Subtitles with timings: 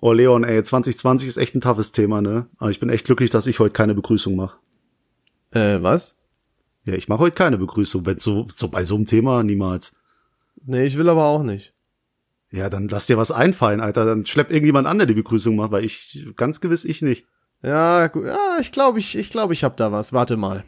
[0.00, 2.46] Oh Leon, ey, 2020 ist echt ein toughes Thema, ne?
[2.58, 4.58] Aber ich bin echt glücklich, dass ich heute keine Begrüßung mache.
[5.50, 6.16] Äh, was?
[6.86, 9.94] Ja, ich mache heute keine Begrüßung, wenn so, so bei so einem Thema niemals.
[10.64, 11.74] Nee, ich will aber auch nicht.
[12.50, 14.06] Ja, dann lass dir was einfallen, Alter.
[14.06, 17.26] Dann schlepp irgendjemand an, der die Begrüßung macht, weil ich, ganz gewiss ich nicht.
[17.62, 18.06] Ja.
[18.06, 20.12] Ja, ich glaube, ich, ich glaube, ich hab da was.
[20.12, 20.64] Warte mal.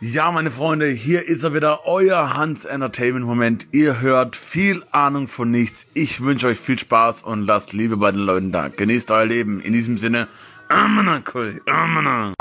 [0.00, 3.68] Ja, meine Freunde, hier ist er wieder, euer Hans Entertainment Moment.
[3.70, 5.86] Ihr hört viel Ahnung von nichts.
[5.94, 8.66] Ich wünsche euch viel Spaß und lasst Liebe bei den Leuten da.
[8.66, 9.60] Genießt euer Leben.
[9.60, 10.26] In diesem Sinne,
[10.68, 12.34] Amana, cool, Amana.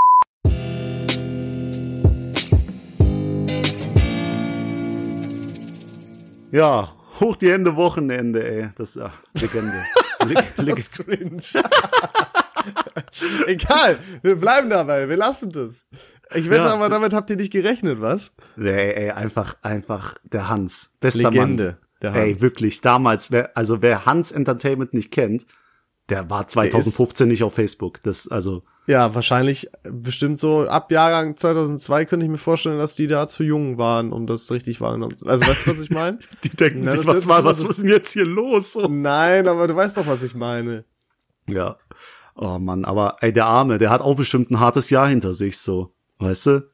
[6.52, 8.70] Ja, hoch die Hände Wochenende, ey.
[8.76, 9.78] Das, ja, Legende.
[10.26, 11.44] Leg, leg, Das ist cringe.
[13.46, 15.86] Egal, wir bleiben dabei, wir lassen das.
[16.36, 16.74] Ich wette Ja.
[16.74, 18.34] aber, damit habt ihr nicht gerechnet, was?
[18.58, 20.94] ey, ey, einfach, einfach der Hans.
[21.00, 21.78] Bester Legende, Mann.
[22.02, 22.42] der Ey, Hans.
[22.42, 25.46] wirklich, damals, wer, also wer Hans Entertainment nicht kennt,
[26.10, 28.02] der war 2015 nicht auf Facebook.
[28.04, 33.08] Das, also, Ja, wahrscheinlich bestimmt so ab Jahrgang 2002 könnte ich mir vorstellen, dass die
[33.08, 35.16] da zu jung waren, um das richtig wahrgenommen.
[35.26, 36.20] Also weißt du, was ich meine?
[36.44, 38.74] die denken Na, sich, was war, was so- ist denn jetzt hier los?
[38.74, 38.88] So.
[38.90, 40.84] Nein, aber du weißt doch, was ich meine.
[41.48, 41.78] Ja.
[42.36, 45.58] Oh Mann, aber ey, der Arme, der hat auch bestimmt ein hartes Jahr hinter sich,
[45.60, 45.94] so.
[46.24, 46.70] Weißt du?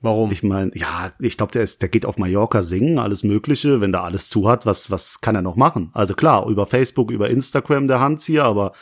[0.00, 0.30] Warum?
[0.32, 3.92] Ich meine, ja, ich glaube, der ist, der geht auf Mallorca singen, alles Mögliche, wenn
[3.92, 5.90] da alles zu hat, was, was kann er noch machen?
[5.94, 8.72] Also klar, über Facebook, über Instagram der Hans hier, aber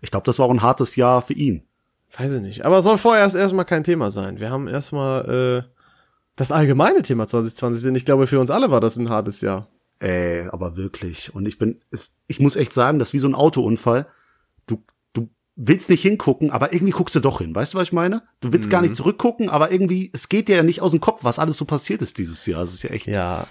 [0.00, 1.68] ich glaube, das war auch ein hartes Jahr für ihn.
[2.16, 2.64] Weiß ich nicht.
[2.64, 4.40] Aber soll vorerst erstmal kein Thema sein.
[4.40, 5.80] Wir haben erstmal äh,
[6.34, 9.68] das allgemeine Thema 2020, denn ich glaube, für uns alle war das ein hartes Jahr.
[9.98, 11.34] Ey, aber wirklich.
[11.34, 11.80] Und ich bin,
[12.26, 14.06] ich muss echt sagen, das ist wie so ein Autounfall.
[14.66, 14.82] Du
[15.62, 17.54] willst nicht hingucken, aber irgendwie guckst du doch hin.
[17.54, 18.22] Weißt du, was ich meine?
[18.40, 21.22] Du willst gar nicht zurückgucken, aber irgendwie, es geht dir ja nicht aus dem Kopf,
[21.22, 22.62] was alles so passiert ist dieses Jahr.
[22.62, 23.46] Es ist ja echt Ja.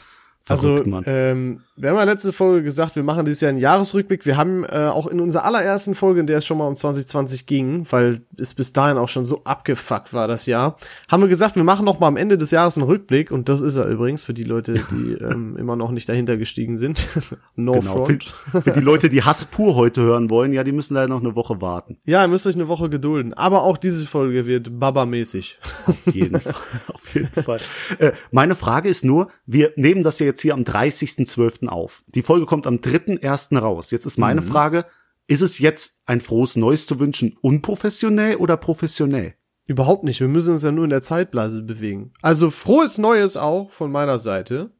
[0.58, 4.26] Verrückt, Also, ähm, wir haben ja letzte Folge gesagt, wir machen dieses Jahr einen Jahresrückblick.
[4.26, 7.46] Wir haben äh, auch in unserer allerersten Folge, in der es schon mal um 2020
[7.46, 10.76] ging, weil es bis dahin auch schon so abgefuckt war das Jahr,
[11.08, 13.32] haben wir gesagt, wir machen noch mal am Ende des Jahres einen Rückblick.
[13.32, 16.78] Und das ist er übrigens für die Leute, die ähm, immer noch nicht dahinter gestiegen
[16.78, 17.08] sind.
[17.56, 18.06] no Genau.
[18.06, 18.64] Für, front.
[18.64, 21.36] für die Leute, die Hass pur heute hören wollen, ja, die müssen leider noch eine
[21.36, 21.98] Woche warten.
[22.06, 23.34] Ja, ihr müsst euch eine Woche gedulden.
[23.34, 25.60] Aber auch diese Folge wird Baba-mäßig.
[25.86, 26.56] Auf jeden Fall.
[26.94, 27.60] Auf jeden Fall.
[28.00, 31.68] Äh, meine Frage ist nur, wir nehmen das ja jetzt hier am 30.12.
[31.68, 32.04] auf.
[32.08, 33.58] Die Folge kommt am 3.1.
[33.58, 33.92] raus.
[33.92, 34.86] Jetzt ist meine Frage,
[35.28, 39.36] ist es jetzt ein frohes Neues zu wünschen unprofessionell oder professionell?
[39.68, 40.20] Überhaupt nicht.
[40.20, 42.12] Wir müssen uns ja nur in der Zeitblase bewegen.
[42.22, 44.72] Also frohes Neues auch von meiner Seite.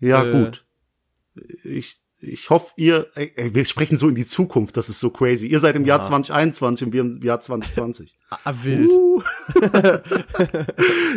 [0.00, 0.32] Ja, Äh.
[0.44, 0.64] gut.
[1.62, 5.10] Ich, ich hoffe, ihr, ey, ey, wir sprechen so in die Zukunft, das ist so
[5.10, 5.46] crazy.
[5.46, 8.18] Ihr seid im Jahr 2021 und wir im Jahr 2020.
[8.44, 8.90] Ah, wild.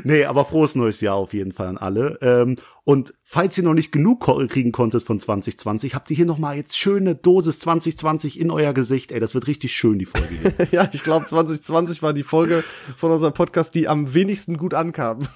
[0.04, 2.20] nee, aber frohes neues Jahr auf jeden Fall an alle.
[2.22, 6.38] Ähm, und falls ihr noch nicht genug kriegen konntet von 2020, habt ihr hier noch
[6.40, 9.12] mal jetzt schöne Dosis 2020 in euer Gesicht.
[9.12, 10.54] Ey, das wird richtig schön, die Folge hier.
[10.72, 12.64] Ja, ich glaube 2020 war die Folge
[12.96, 15.28] von unserem Podcast, die am wenigsten gut ankam.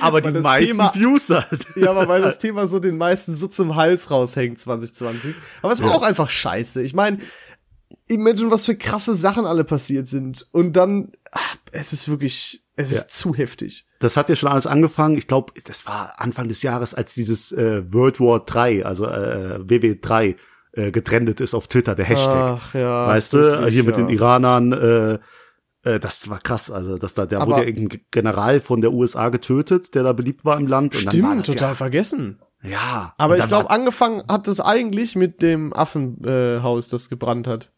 [0.00, 1.66] aber die meisten Thema- Views halt.
[1.76, 5.34] ja, aber weil das Thema so den meisten so zum Hals raushängt 2020.
[5.62, 6.82] Aber es war auch einfach scheiße.
[6.82, 7.18] Ich meine,
[8.06, 10.46] imagine, was für krasse Sachen alle passiert sind.
[10.52, 13.86] Und dann, ach, es ist wirklich, es ist zu heftig.
[14.00, 15.16] Das hat ja schon alles angefangen.
[15.18, 19.58] Ich glaube, das war Anfang des Jahres, als dieses äh, World War 3, also äh,
[19.58, 20.36] WW3,
[20.72, 22.60] äh, getrendet ist auf Twitter, der Hashtag.
[22.60, 23.08] Ach ja.
[23.08, 24.02] weißt du, hier mit ja.
[24.02, 25.18] den Iranern, äh,
[25.82, 26.70] äh, das war krass.
[26.70, 30.12] Also, dass da, der Aber- wurde ja irgendein General von der USA getötet, der da
[30.12, 30.94] beliebt war im Land.
[30.94, 32.38] Und dann war Stimmt, total Ja, vergessen.
[32.62, 33.14] Ja.
[33.18, 37.72] Aber ich glaube, angefangen hat es eigentlich mit dem Affenhaus, äh, das gebrannt hat.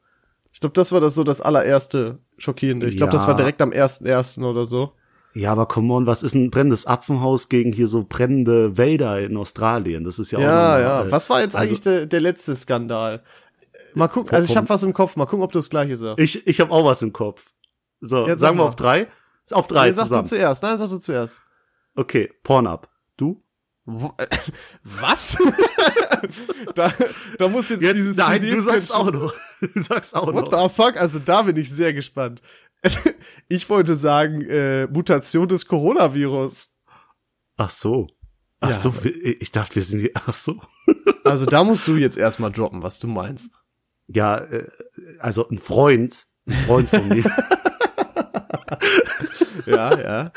[0.52, 2.88] Ich glaube, das war das so das allererste schockierende.
[2.88, 3.28] Ich glaube, das Ja.
[3.28, 4.92] war direkt am ersten ersten oder so.
[5.32, 9.36] Ja, aber come on, was ist ein brennendes Apfenhaus gegen hier so brennende Wälder in
[9.36, 10.02] Australien?
[10.02, 11.02] Das ist ja, auch Ja, ja.
[11.04, 13.22] äh, Was war jetzt also- eigentlich der, der letzte Skandal?
[13.94, 16.18] Mal gucken, also ich habe was im Kopf, mal gucken, ob du das gleiche sagst.
[16.18, 17.52] Ich, ich habe auch was im Kopf.
[18.00, 19.06] So, Jetzt sag sagen wir auf drei?
[19.52, 20.24] Auf drei Nee, sag du zusammen.
[20.26, 20.62] zuerst.
[20.64, 21.40] Nein, sag du zuerst.
[21.94, 22.88] Okay, Pornhub.
[23.16, 23.42] Du?
[24.84, 25.36] Was?
[26.74, 26.92] da,
[27.38, 29.34] da muss jetzt, dieses nein, du 3D sagst auch noch.
[29.60, 30.68] Du sagst auch What noch.
[30.68, 30.96] the fuck?
[30.98, 32.40] Also da bin ich sehr gespannt.
[33.48, 36.70] ich wollte sagen, äh, Mutation des Coronavirus.
[37.58, 38.08] Ach so.
[38.60, 38.74] Ach Ja.
[38.74, 40.60] so, ich dachte, wir sind hier, ach so.
[41.24, 43.50] Also da musst du jetzt erstmal droppen, was du meinst.
[44.08, 44.66] Ja, äh,
[45.18, 47.24] also ein Freund, ein Freund von mir,
[49.70, 50.32] Ja, ja.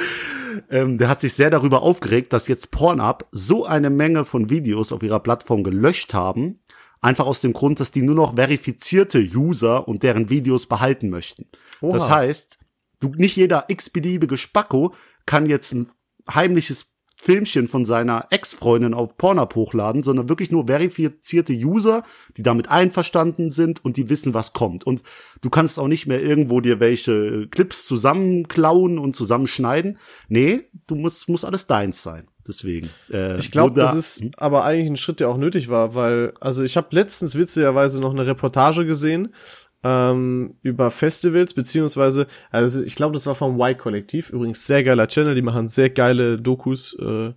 [0.70, 4.92] ähm, der hat sich sehr darüber aufgeregt, dass jetzt Pornhub so eine Menge von Videos
[4.92, 6.60] auf ihrer Plattform gelöscht haben,
[7.02, 11.48] einfach aus dem Grund, dass die nur noch verifizierte User und deren Videos behalten möchten.
[11.82, 12.16] Das Oha.
[12.18, 12.58] heißt,
[13.00, 14.94] du nicht jeder x-beliebige Spacko
[15.26, 15.90] kann jetzt ein
[16.34, 16.93] heimliches
[17.24, 22.04] Filmchen von seiner Ex-Freundin auf Pornhub hochladen, sondern wirklich nur verifizierte User,
[22.36, 24.86] die damit einverstanden sind und die wissen, was kommt.
[24.86, 25.04] Und
[25.42, 30.00] du kannst auch nicht mehr irgendwo dir welche Clips zusammenklauen und zusammenschneiden.
[30.28, 32.28] Nee, du musst, muss alles deins sein.
[32.46, 32.90] Deswegen.
[33.10, 34.32] Äh, ich glaube, da, das ist hm?
[34.36, 38.12] aber eigentlich ein Schritt, der auch nötig war, weil, also ich habe letztens witzigerweise noch
[38.12, 39.34] eine Reportage gesehen
[39.84, 45.36] ähm, über Festivals, beziehungsweise, also ich glaube, das war vom Y-Kollektiv, übrigens sehr geiler Channel,
[45.36, 47.34] die machen sehr geile Dokus äh,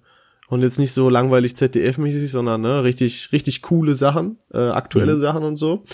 [0.48, 5.20] und jetzt nicht so langweilig ZDF-mäßig, sondern ne, richtig, richtig coole Sachen, äh, aktuelle mhm.
[5.20, 5.84] Sachen und so.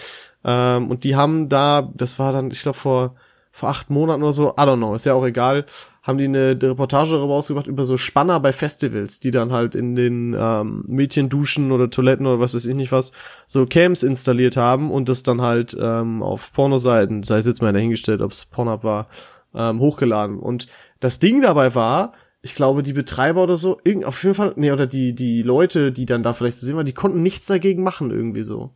[0.45, 3.15] Ähm, und die haben da, das war dann, ich glaube, vor,
[3.51, 5.65] vor acht Monaten oder so, I don't know, ist ja auch egal,
[6.03, 9.95] haben die eine, eine Reportage rausgebracht über so Spanner bei Festivals, die dann halt in
[9.95, 13.13] den ähm, Mädchenduschen oder Toiletten oder was weiß ich nicht was,
[13.47, 17.73] so Cams installiert haben und das dann halt ähm, auf Pornoseiten, sei es jetzt mal
[17.73, 19.07] dahingestellt, ob es Pornhub war,
[19.55, 20.41] ähm, hochgeladen.
[20.41, 20.67] Und
[20.99, 24.73] das Ding dabei war, ich glaube, die Betreiber oder so, irgend, auf jeden Fall, nee,
[24.73, 27.85] oder die, die Leute, die dann da vielleicht zu sehen waren, die konnten nichts dagegen
[27.85, 28.71] machen irgendwie so.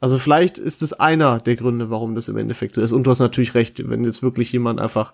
[0.00, 2.92] Also vielleicht ist es einer der Gründe, warum das im Endeffekt so ist.
[2.92, 5.12] Und du hast natürlich recht, wenn jetzt wirklich jemand einfach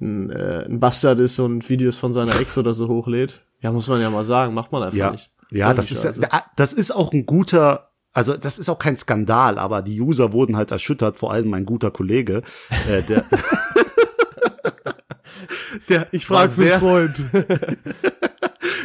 [0.00, 3.42] ein, äh, ein Bastard ist und Videos von seiner Ex oder so hochlädt.
[3.60, 5.10] Ja, muss man ja mal sagen, macht man einfach ja.
[5.12, 5.30] nicht.
[5.50, 6.22] Ja, das ist, also.
[6.56, 10.56] das ist auch ein guter, also das ist auch kein Skandal, aber die User wurden
[10.56, 12.42] halt erschüttert, vor allem mein guter Kollege,
[12.88, 13.24] äh, der,
[15.88, 17.22] der ich frage sehr Freund.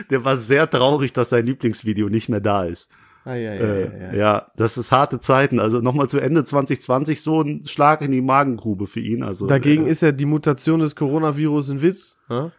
[0.09, 2.91] der war sehr traurig, dass sein Lieblingsvideo nicht mehr da ist.
[3.29, 4.13] Ah, ja, ja, äh, ja, ja.
[4.13, 5.59] ja, das ist harte Zeiten.
[5.59, 9.21] Also nochmal zu Ende 2020 so ein Schlag in die Magengrube für ihn.
[9.21, 12.17] Also dagegen äh, ist ja die Mutation des Coronavirus ein Witz.
[12.27, 12.51] Ja,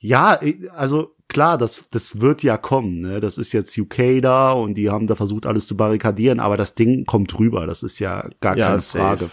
[0.00, 0.40] ja
[0.74, 3.00] also klar, das das wird ja kommen.
[3.00, 3.20] Ne?
[3.20, 6.74] Das ist jetzt UK da und die haben da versucht alles zu barrikadieren, aber das
[6.74, 7.68] Ding kommt rüber.
[7.68, 8.98] Das ist ja gar ja, keine safe.
[8.98, 9.30] Frage.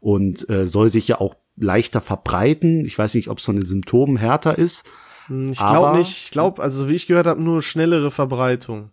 [0.00, 2.84] Und äh, soll sich ja auch leichter verbreiten.
[2.84, 4.84] Ich weiß nicht, ob es von den Symptomen härter ist.
[5.28, 6.24] Hm, ich glaube nicht.
[6.24, 8.90] Ich glaube, also wie ich gehört habe, nur schnellere Verbreitung.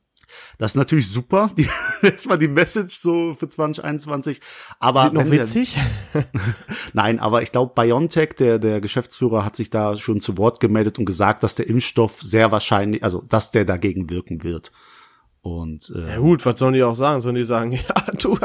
[0.57, 1.51] Das ist natürlich super.
[1.57, 1.68] Die,
[2.01, 4.42] erstmal die Message so für 2021.
[4.80, 5.78] Aber Wird noch witzig?
[6.13, 6.25] Der,
[6.94, 11.00] Nein, aber ich glaube, BioNTech, der, der Geschäftsführer, hat sich da schon zu Wort gemeldet
[11.00, 14.72] und gesagt, dass der Impfstoff sehr wahrscheinlich, also dass der dagegen wirken wird.
[15.43, 17.19] Und äh, ja gut, was sollen die auch sagen?
[17.19, 18.38] Sollen die sagen, ja, du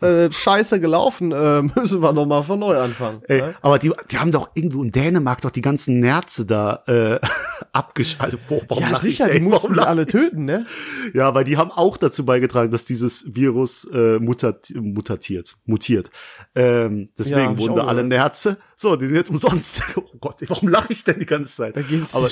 [0.00, 3.22] äh, scheiße gelaufen, äh, müssen wir noch mal von neu anfangen.
[3.28, 3.54] Ey, ne?
[3.62, 7.20] Aber die, die haben doch irgendwo in Dänemark doch die ganzen Nerze da äh,
[7.72, 8.40] abgeschaltet.
[8.48, 10.66] Also, boah, ja, sicher, ich, die mussten die alle töten, ne?
[11.14, 16.10] Ja, weil die haben auch dazu beigetragen, dass dieses Virus äh, mutat, mutatiert, mutiert.
[16.56, 18.58] Ähm, deswegen ja, wurden da alle Nerze.
[18.74, 19.82] So, die sind jetzt umsonst.
[19.94, 21.76] Oh Gott, warum lache ich denn die ganze Zeit?
[21.76, 22.28] Da geht's aber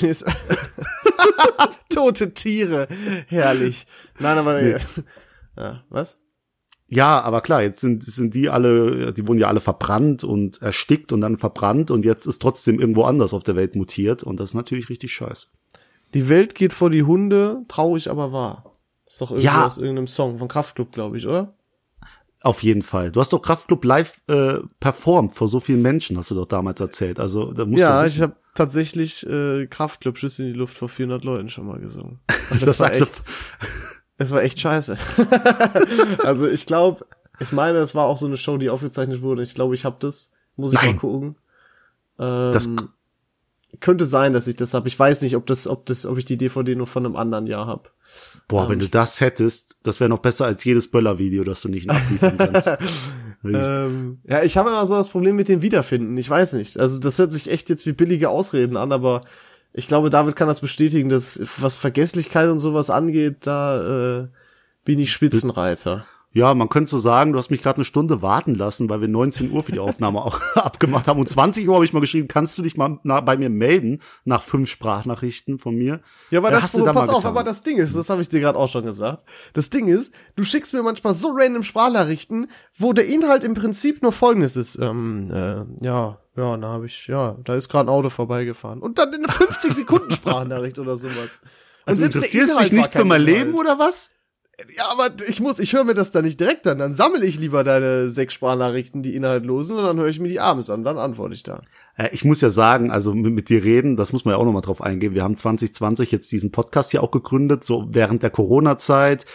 [1.89, 2.87] Tote Tiere.
[3.27, 3.85] Herrlich.
[4.19, 4.75] Nein, aber nee.
[5.57, 6.17] ja, was?
[6.87, 11.11] Ja, aber klar, jetzt sind, sind die alle, die wurden ja alle verbrannt und erstickt
[11.11, 14.51] und dann verbrannt und jetzt ist trotzdem irgendwo anders auf der Welt mutiert und das
[14.51, 15.49] ist natürlich richtig scheiße.
[16.15, 18.75] Die Welt geht vor die Hunde, traurig aber wahr.
[19.05, 19.65] Das ist doch irgendwie ja.
[19.65, 21.53] aus irgendeinem Song von Kraftklub, glaube ich, oder?
[22.41, 23.11] Auf jeden Fall.
[23.11, 26.79] Du hast doch Kraftklub live äh, performt vor so vielen Menschen, hast du doch damals
[26.79, 27.19] erzählt.
[27.19, 31.23] Also da musst Ja, ich habe tatsächlich äh, Kraftklub Schüsse in die Luft vor 400
[31.23, 32.19] Leuten schon mal gesungen.
[32.49, 33.21] Und das, das war echt,
[34.17, 34.97] es war echt scheiße.
[36.23, 37.05] also ich glaube,
[37.39, 39.43] ich meine, es war auch so eine Show, die aufgezeichnet wurde.
[39.43, 40.33] Ich glaube, ich habe das.
[40.57, 40.95] Muss ich Nein.
[40.95, 41.35] mal gucken.
[42.19, 42.69] Ähm, das
[43.79, 44.87] könnte sein, dass ich das habe.
[44.87, 47.47] Ich weiß nicht, ob das, ob das, ob ich die DVD nur von einem anderen
[47.47, 47.89] Jahr habe.
[48.47, 51.69] Boah, ähm, wenn du das hättest, das wäre noch besser als jedes Böller-Video, das du
[51.69, 52.71] nicht nachliefern kannst.
[53.43, 56.17] ähm, ja, ich habe immer so das Problem mit dem Wiederfinden.
[56.17, 56.79] Ich weiß nicht.
[56.79, 59.23] Also das hört sich echt jetzt wie billige Ausreden an, aber
[59.71, 64.27] ich glaube, David kann das bestätigen, dass was Vergesslichkeit und sowas angeht, da äh,
[64.83, 66.05] bin ich Spitzenreiter.
[66.31, 69.07] Ja, man könnte so sagen, du hast mich gerade eine Stunde warten lassen, weil wir
[69.07, 71.19] 19 Uhr für die Aufnahme auch abgemacht haben.
[71.19, 74.01] Und 20 Uhr habe ich mal geschrieben, kannst du dich mal nach, bei mir melden,
[74.25, 76.01] nach fünf Sprachnachrichten von mir.
[76.29, 78.59] Ja, aber das, das pass auf, aber das Ding ist, das habe ich dir gerade
[78.59, 79.23] auch schon gesagt.
[79.53, 84.03] Das Ding ist, du schickst mir manchmal so random Sprachnachrichten, wo der Inhalt im Prinzip
[84.03, 84.77] nur folgendes ist.
[84.79, 88.81] Ähm, äh, ja, ja, da habe ich, ja, da ist gerade ein Auto vorbeigefahren.
[88.81, 91.41] Und dann in eine 50 Sekunden Sprachnachricht oder sowas.
[91.85, 94.11] Und also interessierst dich nicht für mein Leben oder was?
[94.75, 96.77] Ja, aber ich muss, ich höre mir das da nicht direkt an.
[96.77, 100.39] Dann sammle ich lieber deine sechs Sprachnachrichten, die inhaltlosen, und dann höre ich mir die
[100.39, 100.83] abends an.
[100.83, 101.61] Dann antworte ich da.
[101.97, 104.45] Äh, ich muss ja sagen, also mit, mit dir reden, das muss man ja auch
[104.45, 105.13] nochmal drauf eingehen.
[105.13, 109.25] Wir haben 2020 jetzt diesen Podcast hier auch gegründet, so während der Corona-Zeit.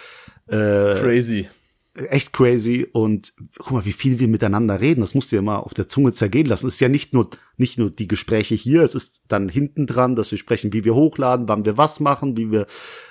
[0.46, 1.48] Äh, Crazy
[1.94, 5.00] echt crazy und guck mal, wie viel wir miteinander reden.
[5.00, 6.66] Das musst du ja mal auf der Zunge zergehen lassen.
[6.66, 10.16] Es ist ja nicht nur nicht nur die Gespräche hier, es ist dann hinten dran,
[10.16, 12.66] dass wir sprechen, wie wir hochladen, wann wir was machen, wie wir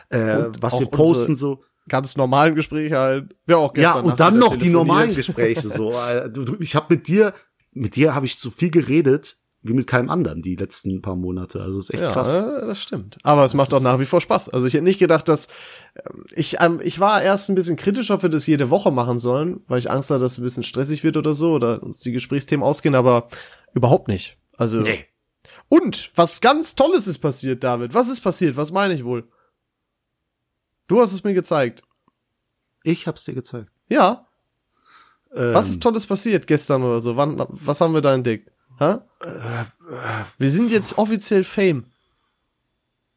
[0.09, 3.35] äh, was wir posten so ganz normalen Gespräche halt.
[3.47, 5.93] Ja, auch gestern ja und dann noch die normalen Gespräche so.
[6.07, 7.33] Äh, ich habe mit dir,
[7.71, 11.61] mit dir habe ich so viel geredet wie mit keinem anderen die letzten paar Monate.
[11.61, 12.27] Also ist echt Ja, krass.
[12.33, 13.17] das stimmt.
[13.23, 14.49] Aber es macht auch nach wie vor Spaß.
[14.49, 15.47] Also ich hätte nicht gedacht, dass
[15.95, 19.19] ähm, ich ähm, ich war erst ein bisschen kritisch, ob wir das jede Woche machen
[19.19, 21.99] sollen, weil ich Angst hatte, dass es ein bisschen stressig wird oder so oder uns
[21.99, 23.29] die Gesprächsthemen ausgehen, aber
[23.73, 24.37] überhaupt nicht.
[24.57, 25.05] Also Nee.
[25.69, 27.93] und was ganz Tolles ist passiert, David.
[27.93, 28.57] Was ist passiert?
[28.57, 29.23] Was meine ich wohl?
[30.93, 31.81] Du hast es mir gezeigt.
[32.83, 33.71] Ich hab's dir gezeigt.
[33.89, 34.27] Ja.
[35.35, 37.17] Ähm, Was ist Tolles passiert gestern oder so?
[37.17, 38.51] Wann, was haben wir da entdeckt?
[38.77, 38.97] Hä?
[40.37, 41.85] Wir sind jetzt offiziell Fame.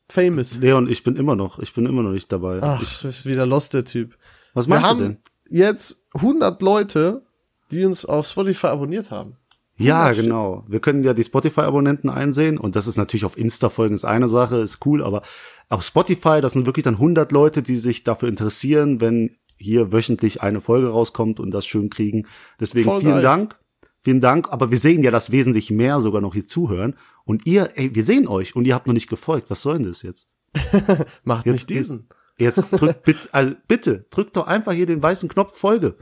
[0.08, 0.56] Famous.
[0.56, 2.62] Leon, ich bin immer noch, ich bin immer noch nicht dabei.
[2.62, 4.16] Ach, ich, ist wieder lost der Typ.
[4.54, 5.18] was Wir meinst du haben denn?
[5.46, 7.26] jetzt 100 Leute,
[7.70, 9.36] die uns auf Spotify abonniert haben.
[9.78, 10.64] Ja, genau.
[10.68, 14.56] Wir können ja die Spotify-Abonnenten einsehen und das ist natürlich auf Insta-Folgen ist eine Sache,
[14.56, 15.22] ist cool, aber
[15.68, 20.42] auf Spotify, das sind wirklich dann 100 Leute, die sich dafür interessieren, wenn hier wöchentlich
[20.42, 22.26] eine Folge rauskommt und das schön kriegen.
[22.58, 23.22] Deswegen Voll vielen geil.
[23.22, 23.56] Dank.
[24.00, 27.70] Vielen Dank, aber wir sehen ja, dass wesentlich mehr sogar noch hier zuhören und ihr,
[27.74, 29.50] ey, wir sehen euch und ihr habt noch nicht gefolgt.
[29.50, 30.28] Was soll denn das jetzt?
[31.24, 32.08] Macht Jetzt nicht diesen.
[32.38, 35.96] Jetzt drückt bitte, also bitte, drückt doch einfach hier den weißen Knopf Folge.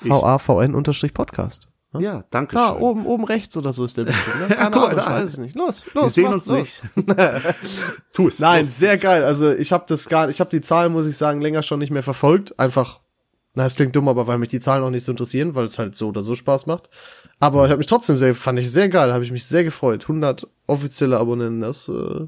[0.00, 1.67] VAVN-Podcast.
[1.98, 2.82] Ja, danke Da, schön.
[2.82, 4.40] oben, oben rechts oder so ist der Bildschirm.
[4.40, 4.54] Ne?
[4.54, 5.06] Keine Ahnung, ich da.
[5.10, 5.54] weiß es nicht.
[5.56, 6.56] Los, los, Wir sehen uns los.
[6.58, 6.82] nicht.
[8.12, 8.38] tu es.
[8.40, 8.78] Nein, los.
[8.78, 9.24] sehr geil.
[9.24, 11.90] Also ich habe das gar, ich habe die Zahlen, muss ich sagen, länger schon nicht
[11.90, 12.58] mehr verfolgt.
[12.58, 13.00] Einfach,
[13.54, 15.78] na, es klingt dumm, aber weil mich die Zahlen auch nicht so interessieren, weil es
[15.78, 16.90] halt so oder so Spaß macht.
[17.40, 20.02] Aber ich habe mich trotzdem sehr, fand ich sehr geil, habe ich mich sehr gefreut.
[20.02, 22.26] 100 offizielle Abonnenten, das äh,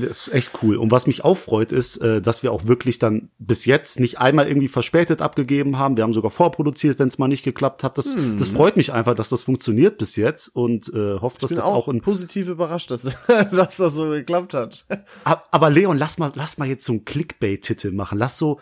[0.00, 0.76] Das ist echt cool.
[0.76, 4.18] Und was mich auch freut, ist, äh, dass wir auch wirklich dann bis jetzt nicht
[4.18, 5.96] einmal irgendwie verspätet abgegeben haben.
[5.96, 7.96] Wir haben sogar vorproduziert, wenn es mal nicht geklappt hat.
[7.98, 8.38] Das, Hm.
[8.38, 11.88] das freut mich einfach, dass das funktioniert bis jetzt und äh, hoffe, dass das auch,
[11.88, 13.02] auch positiv überrascht, dass,
[13.52, 14.84] dass das so geklappt hat.
[15.24, 18.18] Ab- Aber Leon, lass mal, lass mal jetzt so einen Clickbait-Titel machen.
[18.18, 18.60] Lass so,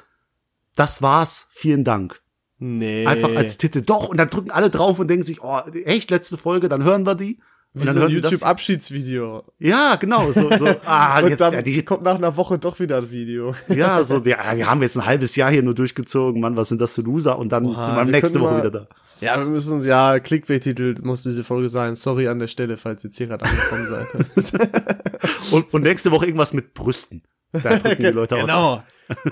[0.77, 2.21] das war's, vielen Dank.
[2.59, 3.07] Nee.
[3.07, 3.83] Einfach als Titel.
[3.83, 7.05] Doch, und dann drücken alle drauf und denken sich, oh, echt, letzte Folge, dann hören
[7.05, 7.41] wir die.
[7.77, 8.11] Wie dann so ein.
[8.11, 9.43] YouTube-Abschiedsvideo.
[9.59, 12.79] Ja, genau, so, so, ah, Und jetzt, dann ja, die, kommt nach einer Woche doch
[12.79, 13.53] wieder ein Video.
[13.69, 16.81] Ja, so, ja, wir haben jetzt ein halbes Jahr hier nur durchgezogen, Mann, was sind
[16.81, 17.37] das für Loser?
[17.39, 18.89] Und dann Oha, sind wir nächste Woche mal- wieder da.
[19.21, 21.95] Ja, wir müssen uns, ja, Clickbait-Titel muss diese Folge sein.
[21.95, 24.53] Sorry an der Stelle, falls ihr jetzt hier gerade angekommen seid.
[25.53, 27.23] Und, und nächste Woche irgendwas mit Brüsten.
[27.53, 28.41] Da drücken die Leute auch.
[28.41, 28.83] genau.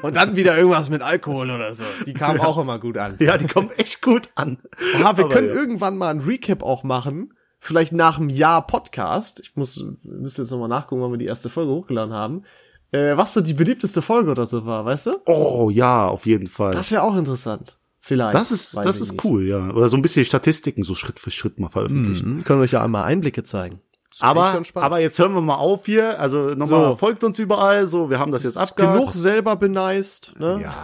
[0.02, 1.84] Und dann wieder irgendwas mit Alkohol oder so.
[2.06, 3.16] Die kamen auch immer gut an.
[3.18, 4.58] Ja, die kommen echt gut an.
[4.94, 5.54] Ja, wir Aber können ja.
[5.54, 7.34] irgendwann mal ein Recap auch machen.
[7.64, 9.38] Vielleicht nach einem Jahr Podcast.
[9.38, 12.42] Ich muss, müsste jetzt nochmal nachgucken, wann wir die erste Folge hochgeladen haben.
[12.90, 15.18] Äh, was so die beliebteste Folge oder so war, weißt du?
[15.26, 16.72] Oh, ja, auf jeden Fall.
[16.72, 17.78] Das wäre auch interessant.
[18.00, 18.34] Vielleicht.
[18.34, 19.24] Das ist, das ist nicht.
[19.24, 19.70] cool, ja.
[19.70, 22.38] Oder so ein bisschen Statistiken so Schritt für Schritt mal veröffentlichen.
[22.38, 22.44] Mhm.
[22.44, 23.80] Können wir euch ja einmal Einblicke zeigen.
[24.18, 26.18] Aber, aber jetzt hören wir mal auf hier.
[26.18, 26.96] Also nochmal, So.
[26.96, 27.86] folgt uns überall.
[27.86, 28.98] So, wir haben das jetzt abgehakt.
[28.98, 30.60] genug selber beneist, ne?
[30.62, 30.74] Ja.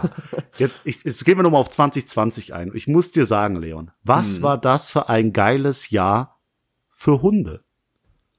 [0.57, 2.71] Jetzt, ich, jetzt gehen wir nochmal auf 2020 ein.
[2.73, 4.43] Ich muss dir sagen, Leon, was Mhm.
[4.43, 6.38] war das für ein geiles Jahr
[6.99, 7.63] für Hunde?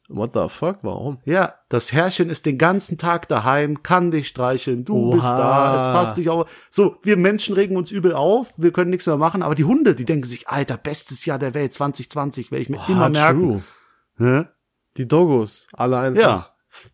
[0.08, 0.80] What the fuck?
[0.82, 1.18] Warum?
[1.24, 5.14] Ja, das Herrchen ist den ganzen Tag daheim, kann dich streicheln, du Oha.
[5.14, 6.50] bist da, es passt dich auf.
[6.70, 9.94] So, wir Menschen regen uns übel auf, wir können nichts mehr machen, aber die Hunde,
[9.94, 13.64] die denken sich, Alter, bestes Jahr der Welt 2020, werde ich mir immer merken.
[14.18, 14.44] Hä?
[14.98, 16.20] Die Doggos, alle einfach.
[16.20, 16.46] Ja.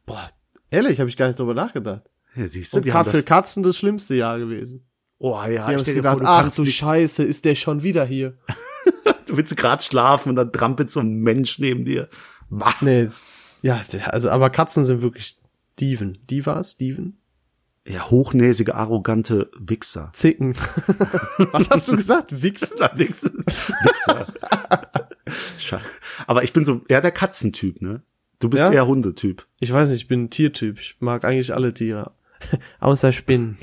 [0.05, 0.29] Boah,
[0.71, 2.03] ehrlich, habe ich gar nicht drüber nachgedacht.
[2.37, 4.89] Ja, siehst du, Und die haben für Katzen das schlimmste Jahr gewesen.
[5.19, 8.05] oh ja, Die haben dir vor, gedacht, du ach du Scheiße, ist der schon wieder
[8.05, 8.39] hier?
[9.37, 12.09] du willst gerade schlafen und dann trampelt so ein Mensch neben dir.
[12.49, 12.75] Bah.
[12.81, 13.09] Nee.
[13.63, 15.37] Ja, also, aber Katzen sind wirklich
[15.79, 16.19] Dieven.
[16.31, 16.77] Divas?
[16.77, 17.19] Dieven?
[17.87, 20.11] Ja, hochnäsige, arrogante Wichser.
[20.13, 20.55] Zicken.
[21.53, 22.43] Was hast du gesagt?
[22.43, 22.77] Wichsen?
[22.81, 23.25] Na, nix.
[23.25, 24.27] Wichser.
[26.27, 28.03] Aber ich bin so eher der Katzentyp, ne?
[28.39, 28.73] Du bist Ja?
[28.73, 29.47] eher Hundetyp.
[29.61, 30.79] Ich weiß nicht, ich bin ein Tiertyp.
[30.79, 32.13] Ich mag eigentlich alle Tiere.
[32.81, 33.57] Außer Spinnen.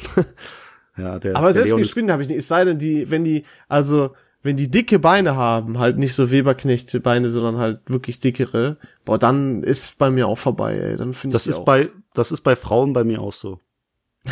[0.97, 2.37] Ja, der, Aber der selbst gegen Spinnen habe ich nicht.
[2.37, 6.29] Es sei denn, die, wenn die, also, wenn die dicke Beine haben, halt nicht so
[6.29, 10.97] Weberknechte Beine, sondern halt wirklich dickere, boah, dann ist bei mir auch vorbei, ey.
[10.97, 11.65] Dann finde ich Das ist auch.
[11.65, 13.59] bei, das ist bei Frauen bei mir auch so.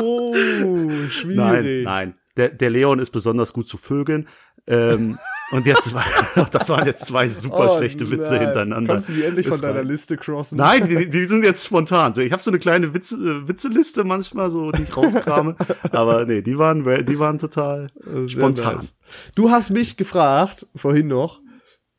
[0.00, 1.84] Oh, Nein, schwierig.
[1.84, 2.14] nein.
[2.38, 4.28] Der, der Leon ist besonders gut zu Vögeln.
[4.66, 5.18] Ähm,
[5.50, 6.04] und jetzt war,
[6.50, 8.40] das waren jetzt zwei super Oh, schlechte Witze nein.
[8.46, 8.94] hintereinander.
[8.94, 10.58] Kannst du die endlich von deiner Liste crossen?
[10.58, 12.14] Nein, die, die sind jetzt spontan.
[12.14, 15.56] So, ich habe so eine kleine Witze, äh, Witzeliste manchmal, so die ich rauskrame.
[15.90, 18.76] Aber nee, die waren, re- die waren total Sehr spontan.
[18.76, 18.96] nice.
[19.34, 21.40] Du hast mich gefragt, vorhin noch,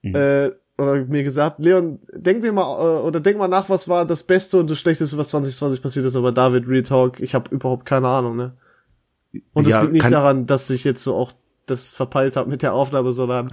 [0.01, 0.15] Mhm.
[0.15, 4.05] äh, oder mir gesagt, Leon, denk dir mal, äh, oder denk mal nach, was war
[4.05, 7.53] das Beste und das Schlechteste, was 2020 passiert ist, aber David, Real Talk, ich habe
[7.53, 8.53] überhaupt keine Ahnung, ne?
[9.53, 11.33] Und es Ja, liegt nicht daran, dass ich jetzt so auch
[11.65, 13.50] das verpeilt habe mit der Aufnahme, sondern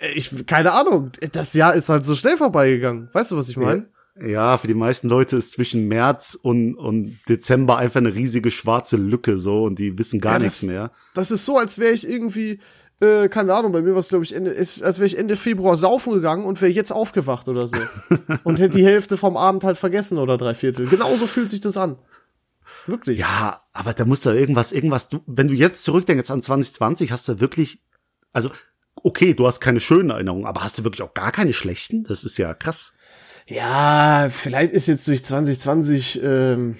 [0.00, 3.08] äh, ich, keine Ahnung, das Jahr ist halt so schnell vorbeigegangen.
[3.12, 3.86] Weißt du, was ich meine?
[4.20, 8.96] Ja, für die meisten Leute ist zwischen März und, und Dezember einfach eine riesige schwarze
[8.96, 10.90] Lücke so und die wissen gar Ja, nichts das- mehr.
[11.14, 12.58] Das ist so, als wäre ich irgendwie
[13.00, 15.36] Äh, keine Ahnung, bei mir war es, glaube ich, Ende, ist, als wäre ich Ende
[15.36, 17.76] Februar saufen gegangen und wäre jetzt aufgewacht oder so.
[18.42, 20.88] und hätte die Hälfte vom Abend halt vergessen oder drei Viertel.
[20.88, 21.96] Genauso fühlt sich das an.
[22.88, 23.18] Wirklich.
[23.18, 27.28] Ja, aber da muss da irgendwas, irgendwas, du, wenn du jetzt zurückdenkst an 2020, hast
[27.28, 27.82] du wirklich,
[28.32, 28.50] also,
[28.94, 32.04] okay, du hast keine schönen Erinnerungen, aber hast du wirklich auch gar keine schlechten?
[32.04, 32.94] Das ist ja krass.
[33.46, 36.76] Ja, vielleicht ist jetzt durch 2020 ähm,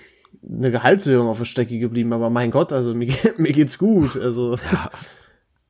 [0.46, 4.16] eine Gehaltserhöhung auf der Strecke geblieben, aber mein Gott, also mir, mir geht's gut.
[4.16, 4.90] Also, ja.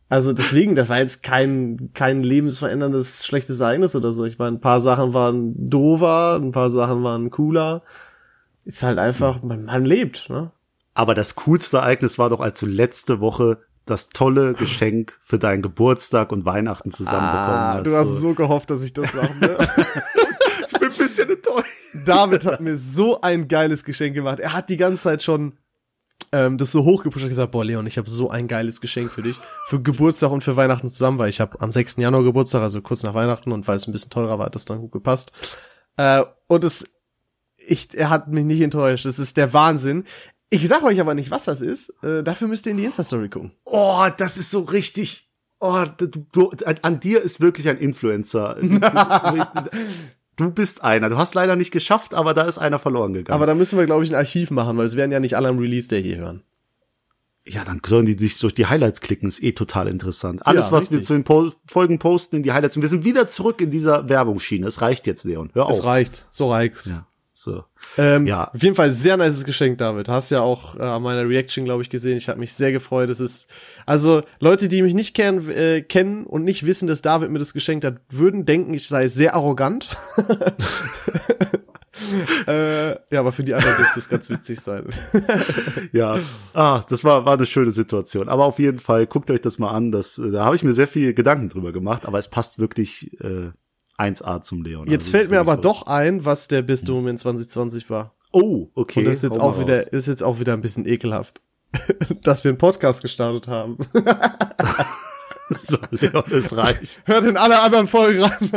[0.09, 4.25] also deswegen, das war jetzt kein, kein lebensveränderndes schlechtes Ereignis oder so.
[4.25, 7.83] Ich meine, ein paar Sachen waren doofer, ein paar Sachen waren cooler.
[8.68, 10.52] Ist halt einfach, man, man lebt, ne?
[10.92, 15.62] Aber das coolste Ereignis war doch, als du letzte Woche das tolle Geschenk für deinen
[15.62, 17.87] Geburtstag und Weihnachten zusammenbekommen ah, hast.
[17.87, 19.32] Du hast so gehofft, dass ich das sage.
[19.40, 19.56] Ne?
[20.70, 21.70] ich bin ein bisschen enttäuscht.
[22.04, 24.38] David hat mir so ein geiles Geschenk gemacht.
[24.38, 25.56] Er hat die ganze Zeit schon
[26.30, 29.22] ähm, das so hochgepusht und gesagt, boah Leon, ich habe so ein geiles Geschenk für
[29.22, 29.40] dich.
[29.64, 31.96] Für Geburtstag und für Weihnachten zusammen, weil ich habe am 6.
[31.96, 34.66] Januar Geburtstag, also kurz nach Weihnachten und weil es ein bisschen teurer war, hat das
[34.66, 35.32] dann gut gepasst.
[35.96, 36.84] Äh, und es,
[37.58, 39.04] ich, er hat mich nicht enttäuscht.
[39.04, 40.04] Das ist der Wahnsinn.
[40.50, 41.92] Ich sag euch aber nicht, was das ist.
[42.02, 43.52] Äh, dafür müsst ihr in die Insta-Story gucken.
[43.64, 45.30] Oh, das ist so richtig.
[45.60, 46.50] Oh, du, du,
[46.82, 48.56] an, dir ist wirklich ein Influencer.
[50.36, 51.10] du bist einer.
[51.10, 53.34] Du hast leider nicht geschafft, aber da ist einer verloren gegangen.
[53.34, 55.48] Aber da müssen wir, glaube ich, ein Archiv machen, weil es werden ja nicht alle
[55.48, 56.42] am Release Day hier hören.
[57.44, 59.28] Ja, dann sollen die sich durch die Highlights klicken.
[59.28, 60.46] Ist eh total interessant.
[60.46, 60.98] Alles, ja, was richtig.
[60.98, 62.76] wir zu den po Folgen posten, in die Highlights.
[62.76, 64.66] Und wir sind wieder zurück in dieser Werbungsschiene.
[64.66, 65.50] Es reicht jetzt, Leon.
[65.54, 65.72] Hör auf.
[65.72, 66.26] Es reicht.
[66.30, 66.86] So reicht's.
[66.86, 67.06] Ja.
[67.38, 67.62] So.
[67.97, 68.50] Ähm, ja.
[68.52, 70.09] Auf jeden Fall sehr nices Geschenk, David.
[70.09, 72.16] Hast ja auch äh, an meiner Reaction, glaube ich, gesehen.
[72.16, 73.09] Ich habe mich sehr gefreut.
[73.11, 73.49] Es ist
[73.87, 77.52] also Leute, die mich nicht kennen, äh, kennen und nicht wissen, dass David mir das
[77.52, 79.88] geschenkt hat, würden denken, ich sei sehr arrogant.
[82.49, 84.87] äh, ja, aber für die anderen dürfte es ganz witzig sein.
[85.92, 86.18] ja,
[86.54, 88.28] ah, das war war eine schöne Situation.
[88.28, 89.92] Aber auf jeden Fall guckt euch das mal an.
[89.92, 92.04] Das, da habe ich mir sehr viel Gedanken drüber gemacht.
[92.04, 93.12] Aber es passt wirklich.
[93.21, 93.52] Äh,
[93.99, 94.88] 1A zum Leon.
[94.88, 95.62] Jetzt also fällt mir aber toll.
[95.62, 98.14] doch ein, was der beste Moment 2020 war.
[98.33, 99.00] Oh, okay.
[99.00, 101.40] Und das ist jetzt auch wieder, ist jetzt auch wieder ein bisschen ekelhaft,
[102.23, 103.78] dass wir einen Podcast gestartet haben.
[105.59, 107.02] so, Leon, es reicht.
[107.07, 108.50] Hört in alle anderen Folgen ran.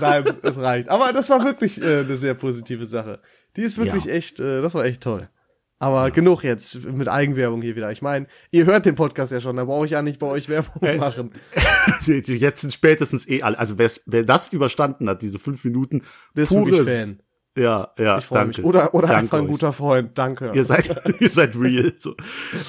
[0.00, 0.88] Nein, es reicht.
[0.88, 3.20] Aber das war wirklich äh, eine sehr positive Sache.
[3.56, 4.12] Die ist wirklich ja.
[4.12, 5.28] echt, äh, das war echt toll.
[5.78, 7.90] Aber genug jetzt mit Eigenwerbung hier wieder.
[7.92, 10.48] Ich meine, ihr hört den Podcast ja schon, da brauche ich ja nicht bei euch
[10.48, 11.32] Werbung machen.
[12.06, 13.58] jetzt sind spätestens eh alle.
[13.58, 16.02] Also wer das überstanden hat, diese fünf Minuten,
[16.34, 17.20] der ist pures, Fan.
[17.56, 18.60] Ja, ja, ich danke.
[18.60, 18.64] Mich.
[18.64, 19.50] Oder, oder danke einfach ein euch.
[19.50, 20.52] guter Freund, danke.
[20.54, 21.92] Ihr seid, ihr seid real.
[21.98, 22.14] So.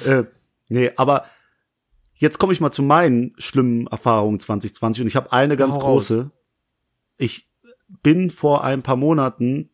[0.06, 0.24] Äh,
[0.68, 1.24] nee, aber
[2.14, 5.80] jetzt komme ich mal zu meinen schlimmen Erfahrungen 2020 und ich habe eine ganz Hau
[5.80, 6.20] große.
[6.22, 6.30] Raus.
[7.16, 7.50] Ich
[8.02, 9.70] bin vor ein paar Monaten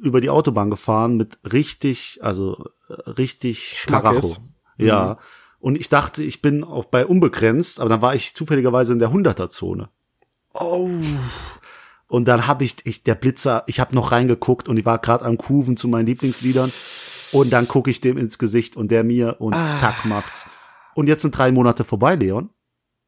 [0.00, 4.36] über die Autobahn gefahren mit richtig, also äh, richtig Karacho.
[4.76, 5.14] Ja.
[5.14, 5.16] Mhm.
[5.60, 9.10] Und ich dachte, ich bin auf bei unbegrenzt, aber dann war ich zufälligerweise in der
[9.10, 9.90] 100er Zone.
[10.54, 10.88] Oh.
[12.08, 15.24] Und dann habe ich, ich der Blitzer, ich habe noch reingeguckt und ich war gerade
[15.24, 16.72] am Kuven zu meinen Lieblingsliedern
[17.32, 19.68] und dann gucke ich dem ins Gesicht und der mir und ah.
[19.78, 20.46] zack macht's.
[20.94, 22.50] Und jetzt sind drei Monate vorbei, Leon.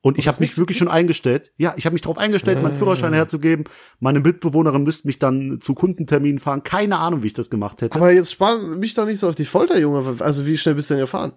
[0.03, 1.53] Und ich habe mich wirklich schon eingestellt.
[1.57, 3.65] Ja, ich habe mich darauf eingestellt, meinen Führerschein herzugeben.
[4.01, 6.65] Meine Mitbewohnerin müsste mich dann zu Kundenterminen fahren.
[6.65, 7.95] Keine Ahnung, wie ich das gemacht hätte.
[7.95, 10.17] Aber jetzt spann mich doch nicht so auf die Folter, Junge.
[10.19, 11.35] Also wie schnell bist du denn gefahren?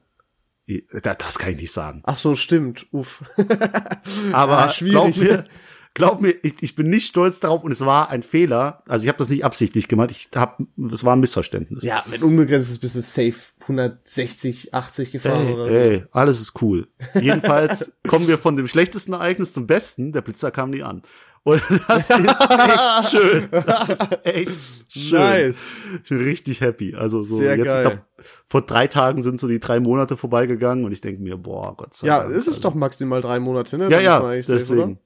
[1.17, 2.01] Das kann ich nicht sagen.
[2.05, 2.87] Ach so, stimmt.
[2.91, 3.23] Uff.
[4.31, 5.45] Aber ah, glaub mir,
[5.93, 8.81] glaub mir, ich, ich bin nicht stolz darauf und es war ein Fehler.
[8.87, 10.09] Also ich habe das nicht absichtlich gemacht.
[10.09, 10.59] Ich hab,
[10.91, 11.83] es war ein Missverständnis.
[11.83, 13.35] Ja, mit unbegrenztes bist du safe
[13.67, 15.73] 160, 80 gefahren ey, oder so.
[15.73, 16.87] Ey, alles ist cool.
[17.19, 20.11] Jedenfalls kommen wir von dem schlechtesten Ereignis zum besten.
[20.11, 21.01] Der Blitzer kam nie an.
[21.43, 23.49] Und das ist echt schön.
[23.51, 24.51] Das ist echt
[24.87, 25.19] schön.
[25.19, 25.67] Nice.
[26.03, 26.95] Ich bin richtig happy.
[26.95, 27.83] Also so Sehr jetzt, geil.
[27.83, 31.37] ich glaub, vor drei Tagen sind so die drei Monate vorbeigegangen und ich denke mir,
[31.37, 32.31] boah, Gott sei Dank.
[32.31, 32.69] Ja, ist es also.
[32.69, 33.89] doch maximal drei Monate, ne?
[33.89, 34.93] Ja, ja, deswegen.
[34.93, 34.97] Safe,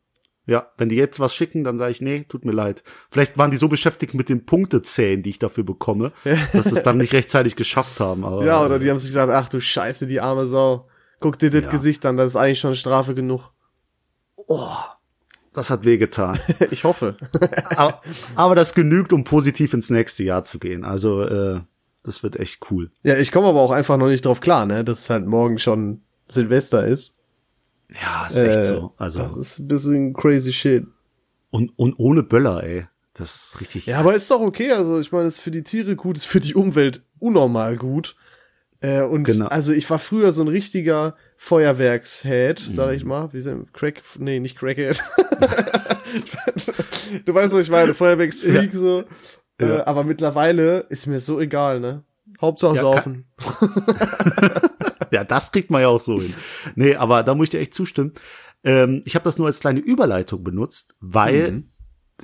[0.50, 2.84] ja, wenn die jetzt was schicken, dann sage ich, nee, tut mir leid.
[3.12, 6.12] Vielleicht waren die so beschäftigt mit den Punktezählen, die ich dafür bekomme,
[6.54, 8.26] dass sie es dann nicht rechtzeitig geschafft haben.
[8.26, 10.88] Aber, ja, oder die haben sich gedacht, ach du Scheiße, die arme Sau.
[11.20, 11.70] Guck dir das ja.
[11.70, 13.52] Gesicht an, das ist eigentlich schon Strafe genug.
[14.36, 14.78] Oh,
[15.54, 16.40] das hat wehgetan.
[16.72, 17.16] ich hoffe.
[17.76, 18.02] aber,
[18.36, 20.84] aber, das genügt, um positiv ins nächste Jahr zu gehen.
[20.84, 21.62] Also, äh,
[22.04, 22.92] das wird echt cool.
[23.04, 26.02] Ja, ich komme aber auch einfach noch nicht drauf klar, ne, dass halt morgen schon
[26.28, 27.19] Silvester ist.
[27.94, 28.94] Ja, ist echt äh, so.
[28.98, 30.86] Also das ist ein bisschen crazy shit.
[31.50, 32.88] Und und ohne Böller, ey.
[33.14, 33.88] Das ist richtig.
[33.88, 34.72] Ja, aber ist doch okay.
[34.72, 38.16] Also ich meine, ist für die Tiere gut, ist für die Umwelt unnormal gut.
[38.82, 39.48] Äh, und genau.
[39.48, 43.10] also ich war früher so ein richtiger Feuerwerkshead, sag ich mhm.
[43.10, 43.34] mal.
[43.34, 44.02] Wie sind Crack?
[44.18, 45.04] Nee, nicht Crackhead.
[47.26, 48.80] du weißt, was ich meine, Feuerwerksfreak ja.
[48.80, 49.04] so.
[49.58, 49.80] Äh, ja.
[49.80, 52.04] Äh, aber mittlerweile ist mir so egal, ne?
[52.40, 53.26] Hauptsache ja, saufen.
[55.12, 56.34] ja, das kriegt man ja auch so hin.
[56.76, 58.14] Nee, aber da muss ich dir echt zustimmen.
[58.64, 61.64] Ähm, ich habe das nur als kleine Überleitung benutzt, weil mhm.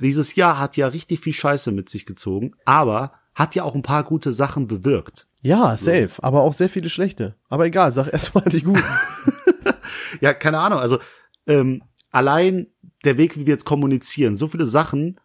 [0.00, 3.82] dieses Jahr hat ja richtig viel Scheiße mit sich gezogen, aber hat ja auch ein
[3.82, 5.28] paar gute Sachen bewirkt.
[5.42, 6.22] Ja, safe, so.
[6.22, 7.36] aber auch sehr viele schlechte.
[7.48, 8.82] Aber egal, sag erstmal die guten.
[10.20, 10.98] ja, keine Ahnung, also
[11.46, 12.68] ähm, allein
[13.04, 15.20] der Weg, wie wir jetzt kommunizieren, so viele Sachen,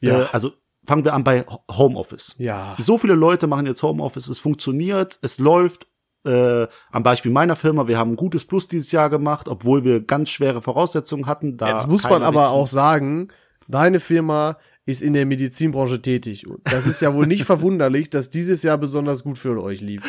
[0.00, 0.22] ja.
[0.22, 0.52] Äh, also
[0.84, 2.34] fangen wir an bei Homeoffice.
[2.38, 2.76] Ja.
[2.78, 5.86] So viele Leute machen jetzt Homeoffice, es funktioniert, es läuft.
[6.24, 10.04] Äh, am Beispiel meiner Firma, wir haben ein gutes Plus dieses Jahr gemacht, obwohl wir
[10.04, 11.56] ganz schwere Voraussetzungen hatten.
[11.56, 13.28] Da jetzt muss man aber auch sagen,
[13.68, 16.46] deine Firma ist in der Medizinbranche tätig.
[16.64, 20.02] Das ist ja wohl nicht verwunderlich, dass dieses Jahr besonders gut für euch lief.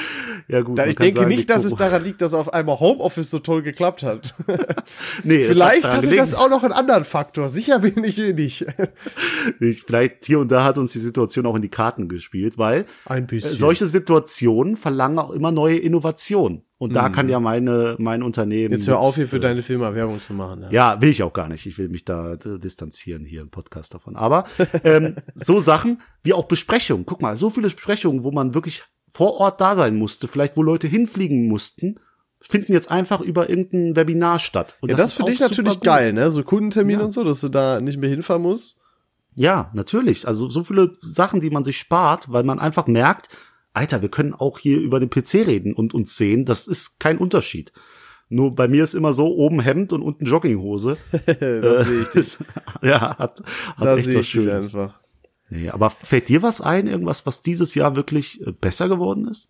[0.48, 0.78] Ja gut.
[0.78, 3.62] Da ich denke sagen, nicht, dass es daran liegt, dass auf einmal Homeoffice so toll
[3.62, 4.34] geklappt hat.
[5.24, 6.18] nee, vielleicht hatte gelegen.
[6.18, 7.50] das auch noch einen anderen Faktor.
[7.50, 8.66] Sicher bin ich nicht.
[9.86, 12.86] vielleicht hier und da hat uns die Situation auch in die Karten gespielt, weil
[13.28, 13.58] bisschen.
[13.58, 16.64] solche Situationen verlangen auch immer neue Innovationen.
[16.82, 17.32] Und da kann mhm.
[17.32, 18.72] ja meine, mein Unternehmen.
[18.72, 20.64] Jetzt hör auf, hier für äh, deine Firma Werbung zu machen.
[20.64, 20.72] Ja.
[20.72, 21.68] ja, will ich auch gar nicht.
[21.68, 24.16] Ich will mich da distanzieren hier im Podcast davon.
[24.16, 24.46] Aber
[24.84, 27.06] ähm, so Sachen wie auch Besprechungen.
[27.06, 30.64] Guck mal, so viele Besprechungen, wo man wirklich vor Ort da sein musste, vielleicht wo
[30.64, 32.00] Leute hinfliegen mussten,
[32.42, 34.76] finden jetzt einfach über irgendein Webinar statt.
[34.82, 36.32] Und ja, das, das ist für dich natürlich geil, ne?
[36.32, 37.06] So Kundentermine ja.
[37.06, 38.80] und so, dass du da nicht mehr hinfahren musst.
[39.36, 40.28] Ja, natürlich.
[40.28, 43.30] Also so viele Sachen, die man sich spart, weil man einfach merkt,
[43.74, 46.46] Alter, wir können auch hier über den PC reden und uns sehen.
[46.46, 47.72] Das ist kein Unterschied.
[48.30, 50.98] Nur bei mir ist immer so, oben Hemd und unten Jogginghose.
[51.26, 52.38] das sehe ich dich.
[52.82, 53.42] ja, hat,
[53.76, 54.74] hat da echt was Schönes.
[54.74, 55.00] einfach.
[55.50, 59.50] Nee, aber fällt dir was ein, irgendwas, was dieses Jahr wirklich äh, besser geworden ist?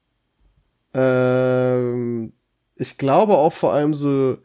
[0.96, 2.34] Ähm,
[2.76, 4.40] ich glaube auch vor allem so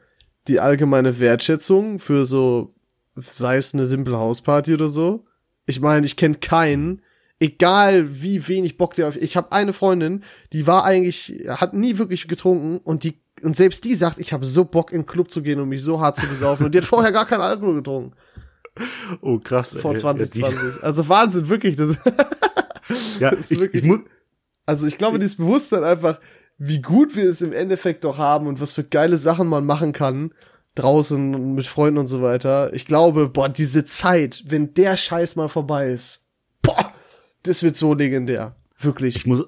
[0.49, 2.75] die allgemeine Wertschätzung für so,
[3.17, 5.25] sei es eine simple Hausparty oder so.
[5.65, 7.01] Ich meine, ich kenne keinen,
[7.41, 9.17] egal wie wenig Bock der auf.
[9.17, 13.85] Ich habe eine Freundin, die war eigentlich, hat nie wirklich getrunken und die und selbst
[13.85, 16.17] die sagt, ich habe so Bock in den Club zu gehen und mich so hart
[16.17, 18.17] zu besaufen und die hat vorher gar keinen Alkohol getrunken.
[19.21, 19.77] Oh krass.
[19.79, 20.59] Vor 2020.
[20.59, 21.77] Ja, also Wahnsinn, wirklich.
[21.77, 21.99] Das,
[23.21, 24.01] ja, das ich, wirklich, ich muss.
[24.65, 26.19] Also ich glaube, dieses Bewusstsein einfach,
[26.59, 29.93] wie gut wir es im Endeffekt doch haben und was für geile Sachen man machen
[29.93, 30.33] kann
[30.75, 32.73] draußen und mit Freunden und so weiter.
[32.75, 36.26] Ich glaube, boah, diese Zeit, wenn der Scheiß mal vorbei ist,
[37.47, 38.57] das wird so legendär.
[38.79, 39.17] Wirklich.
[39.17, 39.45] Ich muss,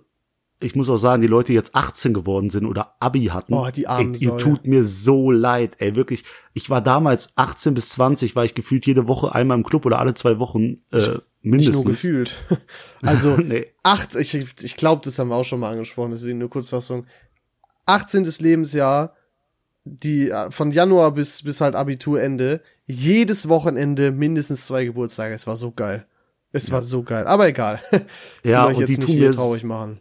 [0.61, 3.69] ich muss auch sagen, die Leute, die jetzt 18 geworden sind oder Abi hatten, oh,
[3.71, 6.25] die armen ey, ihr tut mir so leid, ey, wirklich.
[6.53, 9.99] Ich war damals 18 bis 20, war ich gefühlt jede Woche einmal im Club oder
[9.99, 11.53] alle zwei Wochen äh, mindestens.
[11.53, 12.37] Nicht nur gefühlt.
[13.01, 13.67] Also nee.
[13.85, 17.07] acht, ich, ich glaube, das haben wir auch schon mal angesprochen, deswegen nur Kurzfassung.
[17.87, 18.25] 18.
[18.41, 19.15] Lebensjahr,
[19.85, 25.33] die äh, von Januar bis bis halt Abiturende, jedes Wochenende mindestens zwei Geburtstage.
[25.33, 26.07] Es war so geil.
[26.59, 26.75] Es ja.
[26.75, 27.81] war so geil, aber egal.
[28.44, 30.01] ja, und die tun mir traurig machen.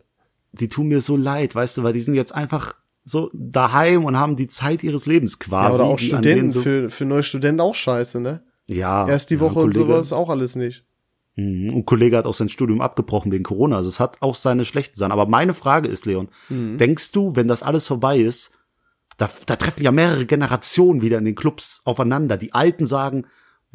[0.52, 4.18] Die tun mir so leid, weißt du, weil die sind jetzt einfach so daheim und
[4.18, 5.70] haben die Zeit ihres Lebens quasi.
[5.70, 8.42] Ja, oder auch Studenten, so für, für neue Studenten auch scheiße, ne?
[8.66, 9.08] Ja.
[9.08, 10.84] Erst die Woche ja, und sowas auch alles nicht.
[11.36, 11.74] Mhm.
[11.74, 13.78] Und Kollege hat auch sein Studium abgebrochen wegen Corona.
[13.78, 15.12] Also es hat auch seine schlechten Sachen.
[15.12, 16.78] Aber meine Frage ist, Leon, mhm.
[16.78, 18.52] denkst du, wenn das alles vorbei ist,
[19.18, 22.38] da, da treffen ja mehrere Generationen wieder in den Clubs aufeinander.
[22.38, 23.26] Die Alten sagen,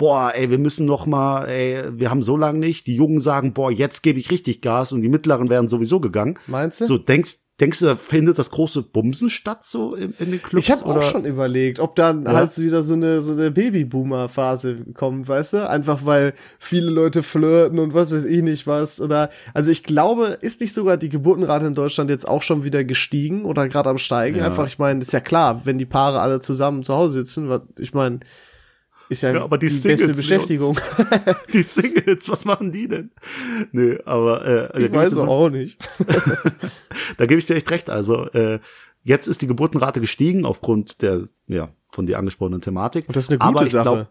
[0.02, 2.88] boah, ey, wir müssen noch mal, ey, wir haben so lange nicht.
[2.88, 6.40] Die Jungen sagen, boah, jetzt gebe ich richtig Gas und die Mittleren wären sowieso gegangen.
[6.48, 6.86] Meinst du?
[6.86, 10.64] So denkst Denkst du, da findet das große Bumsen statt so in, in den Clubs?
[10.64, 12.32] Ich habe auch schon überlegt, ob dann ja?
[12.32, 15.68] halt wieder so eine so eine Babyboomer-Phase kommt, weißt du?
[15.68, 19.00] Einfach weil viele Leute flirten und was weiß ich nicht was.
[19.00, 22.82] Oder also ich glaube, ist nicht sogar die Geburtenrate in Deutschland jetzt auch schon wieder
[22.82, 24.38] gestiegen oder gerade am steigen?
[24.38, 24.46] Ja.
[24.46, 27.94] Einfach, ich meine, ist ja klar, wenn die Paare alle zusammen zu Hause sitzen, ich
[27.94, 28.20] meine,
[29.12, 30.78] ist ja, ja aber die, die Singles, beste Beschäftigung.
[31.52, 33.10] die Singles, was machen die denn?
[33.72, 35.78] Nee, aber äh, ich weiß auch, auch nicht.
[37.16, 37.90] da gebe ich dir echt recht.
[37.90, 38.58] Also äh,
[39.04, 43.06] jetzt ist die Geburtenrate gestiegen aufgrund der ja von dir angesprochenen Thematik.
[43.08, 43.82] Und das ist eine gute Sache.
[43.82, 44.08] Glaub,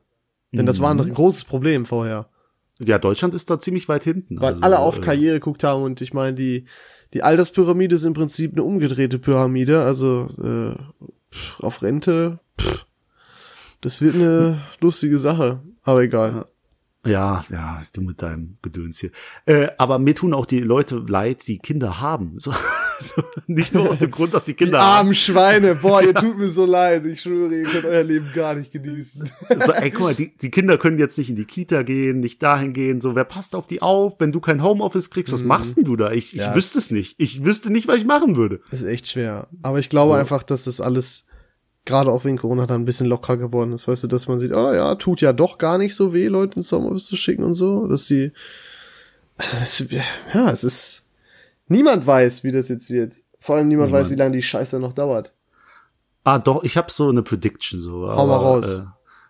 [0.53, 1.13] denn das war ein mhm.
[1.13, 2.29] großes Problem vorher.
[2.79, 4.39] Ja, Deutschland ist da ziemlich weit hinten.
[4.41, 6.65] Weil also, alle auf äh, Karriere geguckt haben und ich meine, die,
[7.13, 9.83] die Alterspyramide ist im Prinzip eine umgedrehte Pyramide.
[9.83, 10.75] Also äh,
[11.59, 12.85] auf Rente, pff,
[13.81, 16.45] das wird eine lustige Sache, aber egal.
[17.03, 19.09] Ja, ja, du mit deinem Gedöns hier.
[19.47, 22.35] Äh, aber mir tun auch die Leute leid, die Kinder haben.
[22.37, 22.53] So,
[23.01, 25.13] so, nicht nur aus dem Grund, dass die Kinder die armen haben.
[25.15, 27.03] Schweine, boah, ihr tut mir so leid.
[27.07, 29.31] Ich schwöre, ihr könnt euer Leben gar nicht genießen.
[29.49, 32.43] So, ey, guck mal, die, die Kinder können jetzt nicht in die Kita gehen, nicht
[32.43, 33.01] dahin gehen.
[33.01, 34.19] So, wer passt auf die auf?
[34.19, 35.47] Wenn du kein Homeoffice kriegst, was mhm.
[35.47, 36.11] machst denn du da?
[36.11, 37.15] Ich, ich ja, wüsste es nicht.
[37.17, 38.61] Ich wüsste nicht, was ich machen würde.
[38.69, 39.47] Das ist echt schwer.
[39.63, 40.19] Aber ich glaube so.
[40.19, 41.25] einfach, dass das alles
[41.85, 44.53] gerade auch wegen Corona dann ein bisschen lockerer geworden ist, weißt du, dass man sieht,
[44.53, 47.53] ah ja, tut ja doch gar nicht so weh, Leute ins Sommerhaus zu schicken und
[47.53, 48.31] so, dass sie,
[49.39, 49.87] ist,
[50.33, 51.05] ja, es ist,
[51.67, 53.15] niemand weiß, wie das jetzt wird.
[53.39, 54.05] Vor allem niemand, niemand.
[54.05, 55.33] weiß, wie lange die Scheiße noch dauert.
[56.23, 58.07] Ah, doch, ich habe so eine Prediction so.
[58.07, 58.81] Hau mal raus.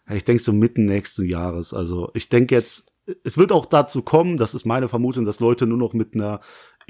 [0.08, 1.74] Äh, ich denke so mitten nächsten Jahres.
[1.74, 2.92] Also ich denke jetzt,
[3.24, 6.42] es wird auch dazu kommen, das ist meine Vermutung, dass Leute nur noch mit einer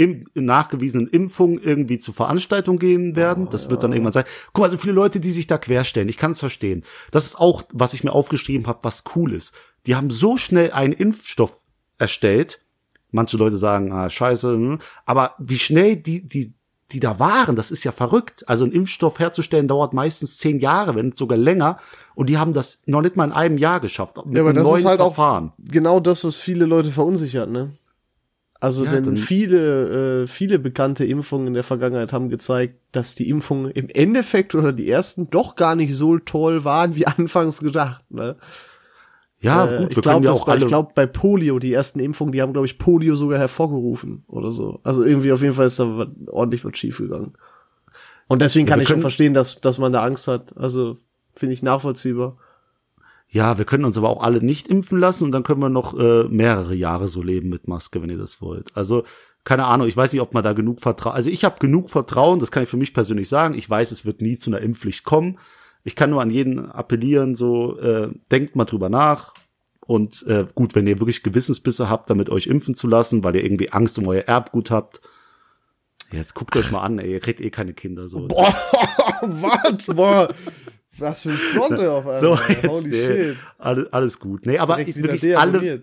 [0.01, 3.49] im, nachgewiesenen Impfung irgendwie zur Veranstaltung gehen werden.
[3.51, 4.23] Das wird dann irgendwann sein.
[4.51, 6.09] Guck mal, so viele Leute, die sich da querstellen.
[6.09, 6.83] Ich kann es verstehen.
[7.11, 9.53] Das ist auch, was ich mir aufgeschrieben habe, was cool ist.
[9.85, 11.63] Die haben so schnell einen Impfstoff
[11.99, 12.61] erstellt.
[13.11, 14.79] Manche Leute sagen, ah, scheiße, hm.
[15.05, 16.55] aber wie schnell die, die,
[16.91, 18.47] die da waren, das ist ja verrückt.
[18.47, 21.77] Also einen Impfstoff herzustellen dauert meistens zehn Jahre, wenn nicht sogar länger.
[22.15, 24.17] Und die haben das noch nicht mal in einem Jahr geschafft.
[24.25, 25.49] Mit Ja, aber das neuen ist halt Verfahren.
[25.49, 27.71] auch genau das, was viele Leute verunsichert, ne?
[28.61, 33.29] Also Ja, denn viele, äh, viele bekannte Impfungen in der Vergangenheit haben gezeigt, dass die
[33.29, 38.03] Impfungen im Endeffekt oder die ersten doch gar nicht so toll waren, wie anfangs gedacht.
[38.11, 38.37] Ne?
[39.39, 40.59] Ja, Äh, gut, ich wir glaube, können ja auch bei, alle.
[40.59, 44.51] ich glaube bei Polio, die ersten Impfungen, die haben, glaube ich, Polio sogar hervorgerufen oder
[44.51, 44.79] so.
[44.83, 47.33] Also irgendwie auf jeden Fall ist da ordentlich was schief gegangen.
[48.27, 50.55] Und deswegen Ja, kann ich schon verstehen, dass, dass man da Angst hat.
[50.57, 50.97] Also
[51.33, 52.37] finde ich nachvollziehbar.
[53.31, 55.97] Ja, wir können uns aber auch alle nicht impfen lassen und dann können wir noch
[55.97, 58.75] äh, mehrere Jahre so leben mit Maske, wenn ihr das wollt.
[58.75, 59.03] Also
[59.45, 61.15] keine Ahnung, ich weiß nicht, ob man da genug Vertrauen.
[61.15, 63.55] Also ich habe genug Vertrauen, das kann ich für mich persönlich sagen.
[63.55, 65.39] Ich weiß, es wird nie zu einer Impfpflicht kommen.
[65.83, 69.33] Ich kann nur an jeden appellieren, so äh, denkt mal drüber nach.
[69.79, 73.43] Und äh, gut, wenn ihr wirklich Gewissensbisse habt, damit euch impfen zu lassen, weil ihr
[73.43, 75.01] irgendwie Angst um euer Erbgut habt,
[76.11, 78.27] jetzt guckt euch mal an, ey, ihr kriegt eh keine Kinder so.
[78.27, 78.53] Boah,
[79.21, 79.85] was?
[79.87, 80.29] Boah.
[80.97, 82.19] Was für ein Fronte auf einmal.
[82.19, 83.37] so, Holy jetzt, nee, shit.
[83.57, 84.45] alles, alles gut.
[84.45, 85.81] Nee, aber ich, wirklich alle,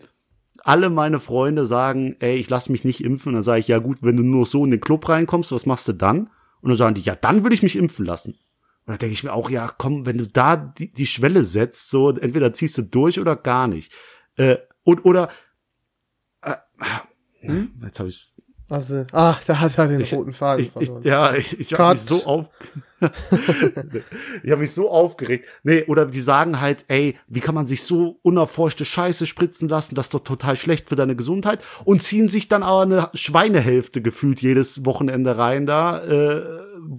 [0.64, 3.30] alle meine Freunde sagen, ey, ich lass mich nicht impfen.
[3.30, 5.66] Und dann sage ich, ja gut, wenn du nur so in den Club reinkommst, was
[5.66, 6.30] machst du dann?
[6.60, 8.32] Und dann sagen die, ja, dann würde ich mich impfen lassen.
[8.32, 11.90] Und dann denke ich mir auch, ja, komm, wenn du da die, die Schwelle setzt,
[11.90, 13.92] so entweder ziehst du durch oder gar nicht.
[14.36, 15.30] Äh, und oder
[16.42, 16.54] äh,
[17.40, 17.72] Hm?
[17.84, 18.32] jetzt habe ich
[18.68, 21.02] Also, ach, da hat er den roten Faden ich, ich, verloren.
[21.04, 22.46] ja, ich, ich habe mich so auf,
[24.42, 25.46] ich habe mich so aufgeregt.
[25.62, 29.94] Nee, oder die sagen halt, ey, wie kann man sich so unerforschte Scheiße spritzen lassen?
[29.94, 31.60] Das ist doch total schlecht für deine Gesundheit.
[31.84, 36.42] Und ziehen sich dann aber eine Schweinehälfte gefühlt jedes Wochenende rein da äh,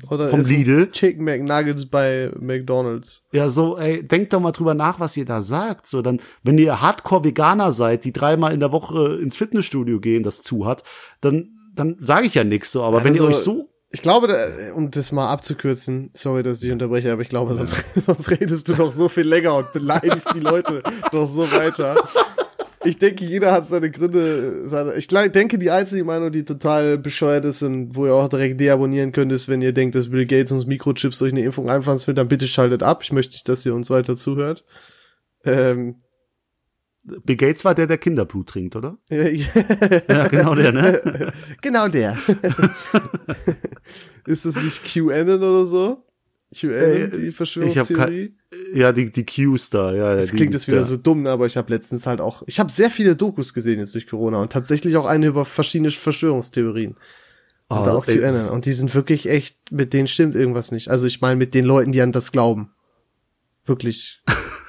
[0.10, 0.92] Oder vom Lidl.
[0.92, 3.24] Chicken McNuggets bei McDonalds.
[3.32, 5.88] Ja, so, ey, denkt doch mal drüber nach, was ihr da sagt.
[5.88, 10.42] So, dann, wenn ihr Hardcore-Veganer seid, die dreimal in der Woche ins Fitnessstudio gehen, das
[10.42, 10.84] zu hat,
[11.22, 12.84] dann, dann sage ich ja nichts so.
[12.84, 16.58] Aber wenn Also, ihr euch so Ich glaube, da, um das mal abzukürzen, sorry, dass
[16.58, 19.74] ich dich unterbreche, aber ich glaube, sonst, sonst redest du noch so viel länger und
[19.74, 21.96] beleidigst die Leute noch so weiter.
[22.86, 24.70] Ich denke, jeder hat seine Gründe.
[24.70, 28.60] Seine, ich denke, die einzige Meinung, die total bescheuert ist und wo ihr auch direkt
[28.60, 32.08] deabonnieren könnt, ist, wenn ihr denkt, dass Bill Gates uns Mikrochips durch eine Impfung einpflanzen
[32.08, 33.02] will, dann bitte schaltet ab.
[33.04, 34.64] Ich möchte nicht, dass ihr uns weiter zuhört.
[35.44, 35.96] Ähm,
[37.26, 38.98] Bill Gates war der, der Kinderblut trinkt, oder?
[39.10, 41.34] ja, genau der, ne?
[41.62, 42.18] Genau der.
[44.26, 46.06] ist das nicht QAnon oder so?
[46.56, 48.36] QAnon, Äh, die Verschwörungstheorie?
[48.74, 50.16] Ja, die, die Qs da, ja.
[50.16, 52.72] Das die, klingt jetzt wieder so dumm, aber ich habe letztens halt auch, ich habe
[52.72, 56.92] sehr viele Dokus gesehen jetzt durch Corona und tatsächlich auch eine über verschiedene Verschwörungstheorien.
[56.92, 56.98] Und
[57.78, 58.22] Ah, auch QAnon.
[58.22, 60.90] das- Und die sind wirklich echt, mit denen stimmt irgendwas nicht.
[60.90, 62.72] Also ich meine mit den Leuten, die an das glauben.
[63.66, 64.24] Wirklich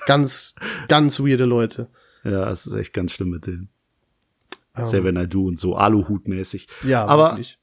[0.07, 0.55] ganz,
[0.89, 1.89] ganz weirde Leute.
[2.25, 3.69] Ja, es ist echt ganz schlimm mit denen.
[4.77, 6.69] Ähm, Xavier Naidoo und so, Aluhut-mäßig.
[6.85, 7.59] Ja, aber, wirklich.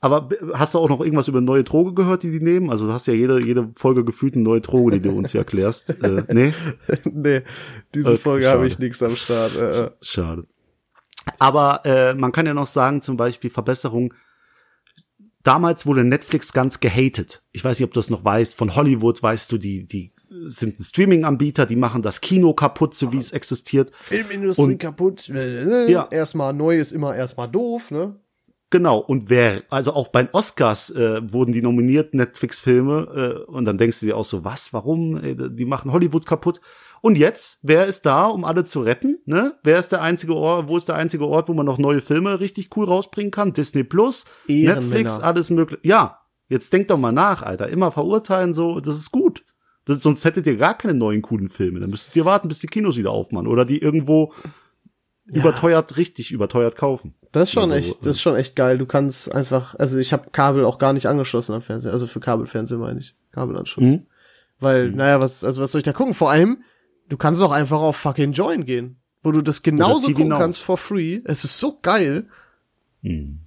[0.00, 2.70] aber hast du auch noch irgendwas über neue Droge gehört, die die nehmen?
[2.70, 5.40] Also du hast ja jede, jede Folge gefühlt eine neue Droge, die du uns hier
[5.40, 5.90] erklärst.
[6.02, 6.52] äh, nee?
[7.04, 7.42] nee,
[7.94, 9.56] diese Okay, Folge habe ich nichts am Start.
[9.56, 9.90] Äh, äh.
[10.00, 10.46] Schade.
[11.38, 14.12] Aber äh, man kann ja noch sagen, zum Beispiel Verbesserung.
[15.44, 17.42] Damals wurde Netflix ganz gehatet.
[17.52, 18.54] Ich weiß nicht, ob du das noch weißt.
[18.54, 20.12] Von Hollywood weißt du, die, die
[20.46, 23.92] sind ein Streaming-Anbieter, die machen das Kino kaputt, so wie es existiert.
[24.00, 25.28] Filmindustrie Und- kaputt.
[25.28, 26.08] Äh, Ja.
[26.10, 28.16] Erstmal neu ist immer erstmal doof, ne?
[28.70, 33.66] Genau, und wer, also auch bei den Oscars äh, wurden die nominiert, Netflix-Filme, äh, und
[33.66, 35.22] dann denkst du dir auch so, was, warum?
[35.22, 36.60] Ey, die machen Hollywood kaputt.
[37.04, 39.18] Und jetzt, wer ist da, um alle zu retten?
[39.26, 39.52] Ne?
[39.62, 42.40] Wer ist der einzige Ort, wo ist der einzige Ort, wo man noch neue Filme
[42.40, 43.52] richtig cool rausbringen kann?
[43.52, 44.24] Disney Plus.
[44.48, 45.86] Netflix, alles mögliche.
[45.86, 47.68] Ja, jetzt denk doch mal nach, Alter.
[47.68, 49.44] Immer verurteilen, so, das ist gut.
[49.84, 51.78] Das, sonst hättet ihr gar keine neuen coolen Filme.
[51.78, 54.32] Dann müsstet ihr warten, bis die Kinos wieder aufmachen oder die irgendwo
[55.26, 57.16] überteuert, richtig überteuert kaufen.
[57.32, 58.78] Das ist schon Also, echt, das ist schon echt geil.
[58.78, 62.20] Du kannst einfach, also ich habe Kabel auch gar nicht angeschlossen am Fernseher, also für
[62.20, 63.84] Kabelfernsehen meine ich, Kabelanschluss.
[63.84, 64.06] Mhm.
[64.58, 66.14] Weil, naja, was, also was soll ich da gucken?
[66.14, 66.62] Vor allem,
[67.08, 70.38] du kannst auch einfach auf fucking Join gehen, wo du das genauso gucken Now.
[70.38, 71.20] kannst for free.
[71.24, 72.26] Es ist so geil.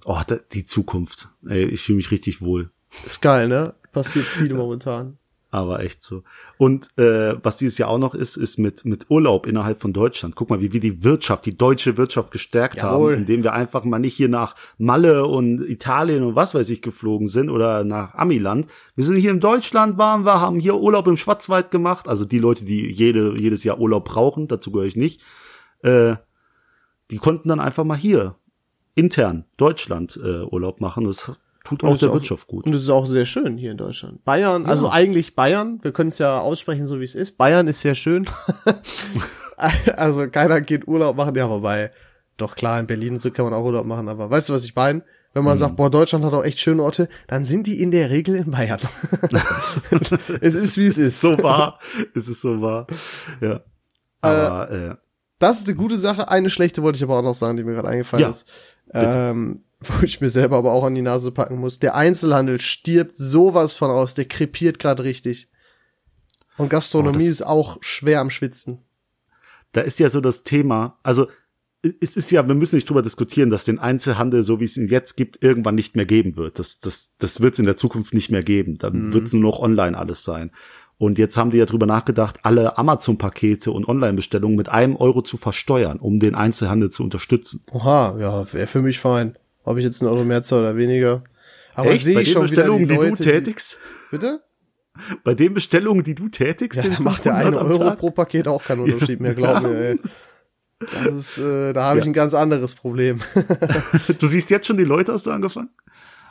[0.04, 1.28] Oh, da, die Zukunft.
[1.48, 2.70] Ey, ich fühle mich richtig wohl.
[3.04, 3.74] Ist geil, ne?
[3.92, 5.18] Passiert viel momentan.
[5.50, 6.24] Aber echt so.
[6.58, 10.36] Und äh, was dieses Jahr auch noch ist, ist mit mit Urlaub innerhalb von Deutschland.
[10.36, 13.12] Guck mal, wie wir die Wirtschaft, die deutsche Wirtschaft gestärkt Jawohl.
[13.12, 16.82] haben, indem wir einfach mal nicht hier nach Malle und Italien und was weiß ich
[16.82, 18.66] geflogen sind oder nach Amiland.
[18.94, 22.08] Wir sind hier in Deutschland waren wir, haben hier Urlaub im Schwarzwald gemacht.
[22.08, 25.22] Also die Leute, die jede jedes Jahr Urlaub brauchen, dazu gehöre ich nicht.
[25.82, 26.16] Äh,
[27.10, 28.34] die konnten dann einfach mal hier
[28.94, 31.04] intern Deutschland äh, Urlaub machen.
[31.04, 31.32] Das
[31.68, 32.66] tut auch der auch- Wirtschaft gut.
[32.66, 34.24] Und das ist auch sehr schön hier in Deutschland.
[34.24, 37.36] Bayern, also eigentlich Bayern, wir können es ja aussprechen, so wie es ist.
[37.38, 38.26] Bayern ist sehr schön.
[39.96, 41.90] also keiner geht Urlaub machen, ja, wobei,
[42.36, 44.74] doch klar, in Berlin so kann man auch Urlaub machen, aber weißt du, was ich
[44.74, 45.02] meine?
[45.34, 48.10] Wenn man sagt, boah, Deutschland hat auch echt schöne Orte, dann sind die in der
[48.10, 48.80] Regel in Bayern.
[50.40, 51.20] es ist, wie es ist.
[51.20, 51.78] so wahr.
[52.14, 52.86] es ist so wahr.
[53.40, 53.60] Ja.
[54.22, 54.94] Aber äh,
[55.38, 56.28] Das ist eine gute Sache.
[56.28, 58.46] Eine schlechte wollte ich aber auch noch sagen, die mir gerade eingefallen Ja, ist.
[58.92, 59.62] Ähm,
[59.98, 61.78] wo ich mir selber aber auch an die Nase packen muss.
[61.78, 64.14] Der Einzelhandel stirbt sowas von aus.
[64.14, 65.48] Der krepiert gerade richtig.
[66.56, 68.78] Und Gastronomie Oh, ist auch schwer am Schwitzen.
[69.72, 71.28] da ist ja so das Thema, also
[72.00, 74.88] es ist ja, wir müssen nicht drüber diskutieren, dass den Einzelhandel, so wie es ihn
[74.88, 76.58] jetzt gibt, irgendwann nicht mehr geben wird.
[76.58, 78.78] Das, das, das wird es in der Zukunft nicht mehr geben.
[78.78, 80.50] Dann wird es nur noch online alles sein.
[80.96, 85.36] Und jetzt haben die ja drüber nachgedacht, alle Amazon-Pakete und Online-Bestellungen mit einem Euro zu
[85.36, 87.62] versteuern, um den Einzelhandel zu unterstützen.
[87.70, 89.38] Oha, ja, wäre für mich fein.
[89.68, 91.22] Ob ich jetzt einen Euro mehr zahle oder weniger.
[91.74, 92.04] Aber Echt?
[92.04, 93.76] sehe Bei ich den schon wieder Bestellungen, die die, Leute, du tätigst?
[94.10, 94.40] bitte?
[95.24, 96.82] Bei den Bestellungen, die du tätigst?
[96.82, 99.68] Ja, macht der 500 eine Euro pro Paket auch keinen Unterschied mehr, glaub Ja.
[99.68, 100.00] mir, ey.
[100.80, 102.10] Das ist, äh, da habe ich Ja.
[102.10, 103.20] ein ganz anderes Problem.
[104.18, 105.68] Du siehst jetzt schon die Leute, hast du angefangen?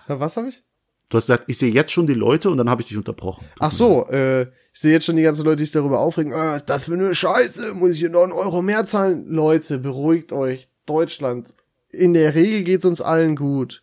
[0.08, 0.64] Na, Was habe ich?
[1.10, 3.46] Du hast gesagt, ich sehe jetzt schon die Leute und dann habe ich dich unterbrochen.
[3.60, 4.42] Ach so, äh,
[4.74, 7.14] ich sehe jetzt schon die ganzen Leute, die sich darüber aufregen, äh, das für eine
[7.16, 9.26] Scheiße, muss ich hier noch einen Euro mehr zahlen?
[9.28, 10.68] Leute, beruhigt euch.
[10.86, 11.54] Deutschland.
[11.90, 13.82] In der Regel geht's uns allen gut.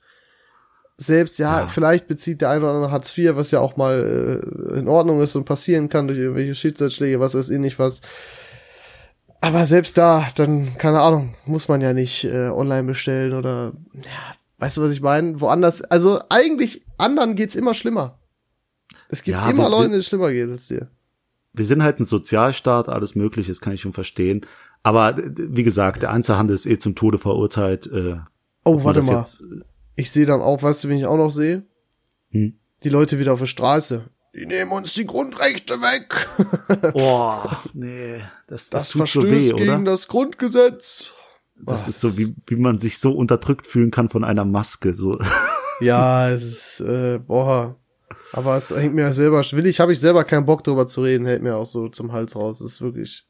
[0.96, 1.66] Selbst, ja, Ja.
[1.66, 4.40] vielleicht bezieht der eine oder andere Hartz IV, was ja auch mal
[4.72, 8.00] äh, in Ordnung ist und passieren kann durch irgendwelche Schicksalsschläge, was weiß ich nicht was.
[9.40, 14.34] Aber selbst da, dann, keine Ahnung, muss man ja nicht äh, online bestellen oder, ja,
[14.58, 15.40] weißt du, was ich meine?
[15.40, 18.18] Woanders, also eigentlich, anderen geht's immer schlimmer.
[19.08, 20.88] Es gibt Ja, immer Leute, denen es schlimmer geht als dir.
[21.52, 24.46] wir sind halt ein Sozialstaat, alles Mögliche, das kann ich schon verstehen.
[24.84, 27.86] Aber äh, wie gesagt, der Einzelhandel ist eh zum Tode verurteilt.
[27.88, 28.18] Äh,
[28.66, 29.18] Oh, warte mal.
[29.18, 29.42] jetzt-
[29.96, 31.64] Ich sehe dann auch, weißt du, wen ich auch noch sehe?
[32.30, 32.54] Hm?
[32.82, 34.04] Die Leute wieder auf der Straße.
[34.34, 36.26] Die nehmen uns die Grundrechte weg.
[36.94, 37.36] oh,
[37.74, 39.90] nee, das, das, Das tut so verstößt weh, gegen oder?
[39.92, 41.12] das Grundgesetz.
[41.60, 44.94] Das ist so, wie, wie man sich so unterdrückt fühlen kann von einer Maske.
[44.94, 45.18] So.
[45.80, 47.74] Ja, es ist, äh, boah.
[48.32, 51.26] Aber es hängt mir selber, will ich, habe ich selber keinen Bock drüber zu reden,
[51.26, 52.60] hält mir auch so zum Hals raus.
[52.60, 53.26] Das ist wirklich.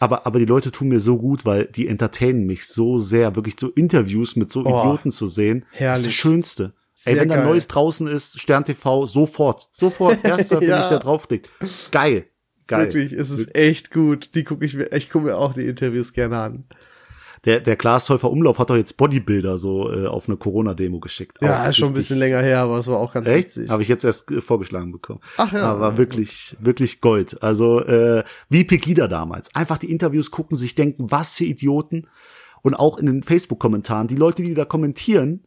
[0.00, 3.54] Aber, aber die Leute tun mir so gut, weil die entertainen mich so sehr, wirklich
[3.58, 5.60] so Interviews mit so Oh, Idioten zu sehen.
[5.60, 6.04] Das ist herrlich.
[6.06, 6.72] das Schönste.
[7.04, 7.44] Ey, Sehr wenn da.
[7.44, 9.68] Neues draußen ist, Stern TV, sofort.
[9.72, 10.82] Sofort, erster, wenn Ja.
[10.82, 11.50] ich da draufklickt.
[11.90, 12.26] Geil.
[12.66, 12.86] Geil.
[12.86, 14.34] Wirklich, es ist echt gut.
[14.34, 16.64] Die gucke ich mir, ich gucke mir auch die Interviews gerne an.
[17.44, 21.38] Der, der Glashäufer Umlauf hat doch jetzt Bodybuilder so äh, auf eine Corona-Demo geschickt.
[21.42, 23.44] Ja, Auch ist schon ein bisschen länger her, aber es war auch ganz Echt?
[23.48, 23.70] witzig.
[23.70, 25.20] Habe ich jetzt erst äh, vorgeschlagen bekommen.
[25.36, 25.62] Ach ja.
[25.62, 27.42] Aber wirklich, wirklich Gold.
[27.42, 29.54] Also äh, wie Pegida damals.
[29.54, 32.08] Einfach die Interviews gucken, sich denken, was für Idioten.
[32.62, 35.44] Und auch in den Facebook-Kommentaren, die Leute, die da kommentieren,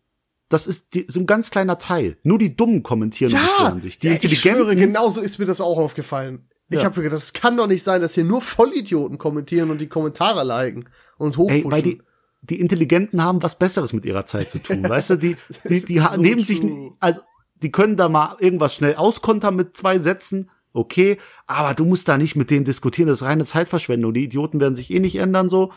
[0.50, 2.18] das ist die, so ein ganz kleiner Teil.
[2.22, 3.98] Nur die Dummen kommentieren und beschweren sich.
[4.00, 6.48] Die ja, ich schwöre, genau so ist mir das auch aufgefallen.
[6.70, 6.84] Ich Ja.
[6.86, 9.88] habe mir gedacht, das kann doch nicht sein, dass hier nur Vollidioten kommentieren und die
[9.88, 10.86] Kommentare liken
[11.18, 11.72] und ey, hochpushen.
[11.72, 12.02] weil die,
[12.42, 14.88] die Intelligenten haben was Besseres mit ihrer Zeit zu tun.
[14.88, 15.38] weißt du, die,
[15.70, 16.62] die, die So nehmen sich,
[17.00, 17.22] also,
[17.62, 20.50] die können da mal irgendwas schnell auskontern mit zwei Sätzen.
[20.74, 24.14] Okay, aber du musst da nicht mit denen diskutieren, das ist reine Zeitverschwendung.
[24.14, 25.72] Die Idioten werden sich eh nicht ändern so.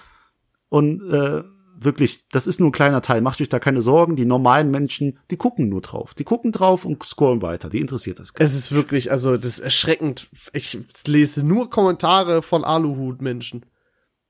[0.68, 1.42] Und äh,
[1.81, 3.22] wirklich, das ist nur ein kleiner Teil.
[3.22, 4.16] Macht euch da keine Sorgen.
[4.16, 6.14] Die normalen Menschen, die gucken nur drauf.
[6.14, 7.70] Die gucken drauf und scrollen weiter.
[7.70, 8.35] Die interessiert das.
[8.35, 8.53] gar nicht.
[8.53, 10.29] es ist wirklich, also das ist erschreckend.
[10.53, 13.64] Ich lese nur Kommentare von Aluhut-Menschen.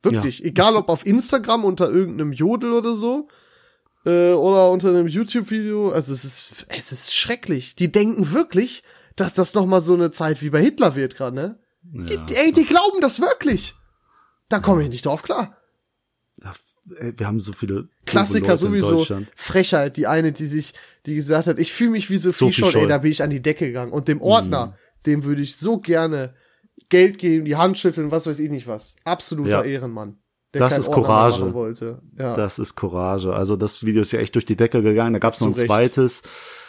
[0.03, 3.29] Wirklich, egal ob auf Instagram unter irgendeinem Jodel oder so
[4.07, 5.91] äh, oder unter einem YouTube-Video.
[5.91, 7.77] Also es ist, es ist schrecklich.
[7.77, 8.83] Die denken wirklich,
[9.17, 11.59] dass das noch mal so eine Zeit wie bei Hitler wird gerade, ne?
[11.83, 12.27] Die, Ja.
[12.45, 13.75] ey, die glauben das wirklich.
[14.49, 15.57] Da komme ich nicht drauf klar.
[16.97, 19.07] Ey, Wir haben so viele Klassiker sowieso.
[19.37, 20.73] Frechheit, die eine, die sich,
[21.07, 23.31] die gesagt hat, ich fühle mich wie Sophie, Sophie Scholl, ey, da bin ich an
[23.31, 23.93] die Decke gegangen.
[23.93, 24.73] Und dem Ordner, Mhm.
[25.07, 26.35] dem würde ich so gerne
[26.91, 28.97] Geld geben, die Hand schütteln, was weiß ich nicht was.
[29.05, 29.63] Absoluter Ja.
[29.63, 30.19] Ehrenmann.
[30.53, 31.99] Der Das ist Ordner Courage.
[32.19, 32.35] Ja.
[32.37, 33.33] Das ist Courage.
[33.33, 35.13] Also das Video ist ja echt durch die Decke gegangen.
[35.15, 35.67] Da gab es noch ein Recht.
[35.67, 36.23] zweites,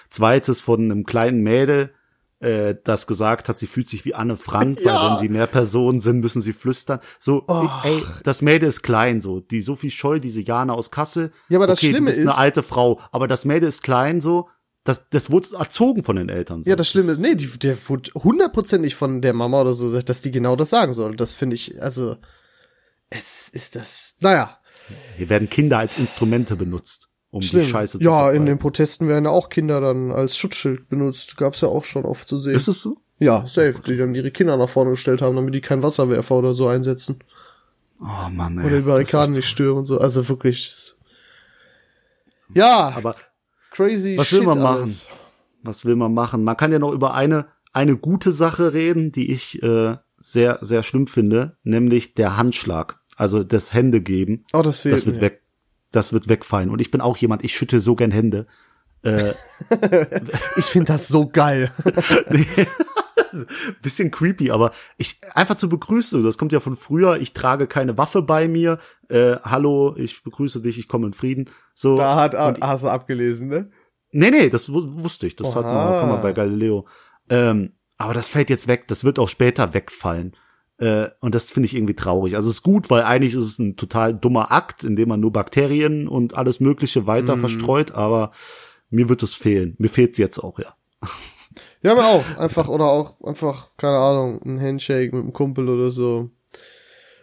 [0.09, 1.89] zweites von einem kleinen Mädel,
[2.39, 4.95] äh, das gesagt hat, sie fühlt sich wie Anne Frank, Ja.
[5.01, 6.99] weil wenn sie mehr Personen sind, müssen sie flüstern.
[7.19, 7.45] So,
[7.83, 11.31] ey, das Mädel ist klein, so die Sophie Scholl, diese Jana aus Kassel.
[11.49, 13.83] Ja, aber das okay, Schlimme du bist eine ist- alte Frau, aber das Mädel ist
[13.83, 14.47] klein, so
[14.83, 16.63] das, das wurde erzogen von den Eltern.
[16.63, 16.69] So.
[16.69, 20.09] Ja, das Schlimme ist, nee, die, der wurde hundertprozentig von der Mama oder so gesagt,
[20.09, 21.15] dass die genau das sagen soll.
[21.15, 22.17] Das finde ich, also,
[23.09, 24.57] es ist das, naja.
[25.17, 27.65] Hier werden Kinder als Instrumente benutzt, um Schlimm.
[27.65, 31.37] die Scheiße zu ja, in den Protesten werden ja auch Kinder dann als Schutzschild benutzt.
[31.37, 32.55] Gab's ja auch schon oft zu sehen.
[32.55, 32.97] Ist es so?
[33.21, 36.53] ja, safe, die dann ihre Kinder nach vorne gestellt haben, damit die keinen Wasserwerfer oder
[36.53, 37.19] so einsetzen.
[38.01, 38.65] Oh Mann, ey.
[38.65, 39.99] Oder die Barrikaden nicht stören und so.
[39.99, 40.95] Also wirklich.
[42.53, 43.15] Ja, Aber
[43.71, 44.81] crazy was shit will man machen?
[44.81, 45.07] alles.
[45.63, 46.43] was will man machen?
[46.43, 50.83] Man kann ja noch über eine, eine gute Sache reden, die ich äh, sehr, sehr
[50.83, 52.99] schlimm finde, nämlich der Handschlag.
[53.15, 54.45] Also das Hände geben.
[54.53, 55.21] Oh, das fehlt das wird mir.
[55.23, 55.41] weg,
[55.91, 56.69] das wird wegfallen.
[56.69, 58.47] Und ich bin auch jemand, ich schütte so gern Hände.
[60.57, 61.71] Ich finde das so geil.
[63.81, 67.97] Bisschen creepy, aber ich einfach zu begrüßen, das kommt ja von früher, ich trage keine
[67.97, 68.79] Waffe bei mir.
[69.09, 71.49] Äh, hallo, ich begrüße dich, ich komme in Frieden.
[71.73, 71.95] So.
[71.97, 73.69] Da hat Und hast du abgelesen, ne?
[74.11, 75.35] Nee, nee, das wu- wusste ich.
[75.35, 76.85] Das hat man, kann man bei Galileo.
[77.29, 78.87] Ähm, aber das fällt jetzt weg.
[78.87, 80.35] Das wird auch später wegfallen.
[80.79, 82.35] Äh, und das finde ich irgendwie traurig.
[82.35, 85.19] Also es ist gut, weil eigentlich ist es ein total dummer Akt, in dem man
[85.21, 87.39] nur Bakterien und alles Mögliche weiter Mhm.
[87.41, 87.91] verstreut.
[87.91, 88.31] Aber
[88.89, 89.75] mir wird es fehlen.
[89.77, 90.75] Mir fehlt's jetzt auch, ja.
[91.81, 92.37] Ja, aber auch.
[92.37, 96.29] Einfach, oder auch einfach, keine Ahnung, ein Handshake mit einem Kumpel oder so.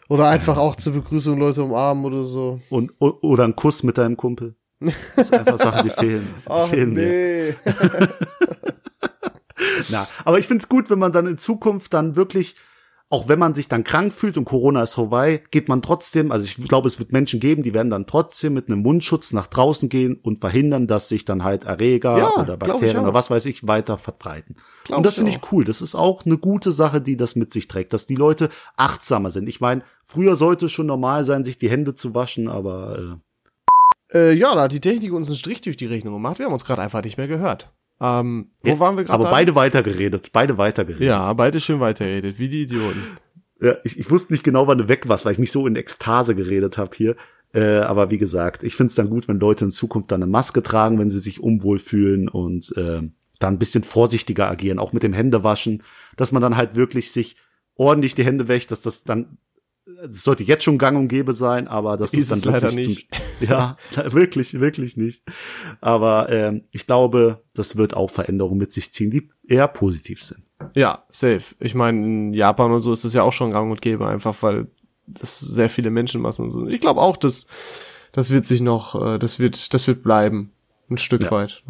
[0.09, 2.61] Oder einfach auch zur Begrüßung Leute umarmen oder so.
[2.70, 4.56] Und, oder ein Kuss mit deinem Kumpel.
[5.16, 6.26] Das sind einfach Sachen, die fehlen.
[6.38, 7.54] Die Ach, fehlen nee.
[9.90, 12.56] Na, aber ich find's gut, wenn man dann in Zukunft dann wirklich,
[13.11, 16.44] auch wenn man sich dann krank fühlt und Corona ist vorbei, geht man trotzdem, also
[16.44, 19.88] ich glaube, es wird Menschen geben, die werden dann trotzdem mit einem Mundschutz nach draußen
[19.88, 23.66] gehen und verhindern, dass sich dann halt Erreger Ja, oder Bakterien oder was weiß ich
[23.66, 24.56] weiter verbreiten.
[24.84, 25.64] Glaub und das finde ich cool.
[25.64, 29.30] Das ist auch eine gute Sache, die das mit sich trägt, dass die Leute achtsamer
[29.30, 29.48] sind.
[29.48, 33.20] Ich meine, früher sollte es schon normal sein, sich die Hände zu waschen, aber
[34.12, 36.38] Äh, ja, da hat die Technik uns einen Strich durch die Rechnung gemacht.
[36.38, 37.72] Wir haben uns gerade einfach nicht mehr gehört.
[38.01, 39.14] Ähm, wo äh, waren wir gerade?
[39.14, 41.07] aber beide weitergeredet, beide weitergeredet.
[41.07, 43.03] Ja, beide schön weiterredet, wie die Idioten.
[43.61, 45.74] Ja, ich, ich wusste nicht genau, wann du weg warst, weil ich mich so in
[45.74, 47.16] Ekstase geredet habe hier.
[47.53, 50.62] Äh, aber wie gesagt, ich find's dann gut, wenn Leute in Zukunft dann eine Maske
[50.62, 53.03] tragen, wenn sie sich unwohl fühlen und äh,
[53.40, 55.82] dann ein bisschen vorsichtiger agieren, auch mit dem Händewaschen,
[56.16, 57.36] dass man dann halt wirklich sich
[57.74, 59.38] ordentlich die Hände wäscht, dass das dann
[60.07, 62.76] das sollte jetzt schon gang und gäbe sein, aber das Ist ist, dann es leider
[62.76, 63.18] wirklich Zum,
[63.49, 63.76] ja,
[64.12, 65.22] wirklich, wirklich nicht.
[65.80, 70.43] Aber ähm, ich glaube, das wird auch Veränderungen mit sich ziehen, die eher positiv sind.
[70.74, 71.55] Ja, safe.
[71.61, 74.36] Ich meine, in Japan und so ist das ja auch schon gang und gäbe, einfach
[74.43, 74.66] weil
[75.07, 76.68] das sehr viele Menschenmassen sind.
[76.68, 77.47] Ich glaube auch, dass
[78.12, 80.53] das wird sich noch, äh, das wird, das wird bleiben.
[80.91, 81.30] Ein Stück Ja.
[81.30, 81.62] weit.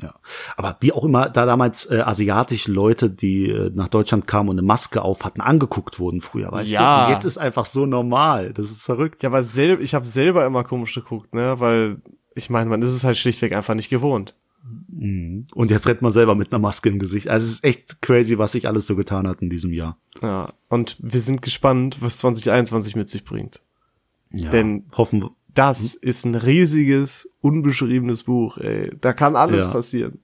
[0.00, 0.14] Ja,
[0.56, 4.58] aber wie auch immer, da damals äh, asiatische Leute, die äh, nach Deutschland kamen und
[4.58, 7.00] eine Maske auf hatten, angeguckt wurden früher, weißt Ja.
[7.00, 7.06] du?
[7.08, 8.52] Und jetzt ist einfach so normal.
[8.52, 9.24] Das ist verrückt.
[9.24, 11.96] Ja, aber selber, ich habe selber immer komisch geguckt, ne, weil
[12.36, 14.34] ich meine, man ist es halt schlichtweg einfach nicht gewohnt.
[14.90, 17.28] Und jetzt rennt man selber mit einer Maske im Gesicht.
[17.28, 19.96] Also es ist echt crazy, was sich alles so getan hat in diesem Jahr.
[20.22, 23.60] Ja, und wir sind gespannt, was 2021 mit sich bringt.
[24.30, 25.30] Ja, Denn- hoffen wir.
[25.58, 28.92] Das ist ein riesiges, unbeschriebenes Buch, ey.
[29.00, 29.70] Da kann alles Ja.
[29.72, 30.22] passieren.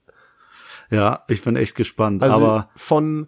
[0.90, 2.22] Ja, ich bin echt gespannt.
[2.22, 3.26] Also aber von,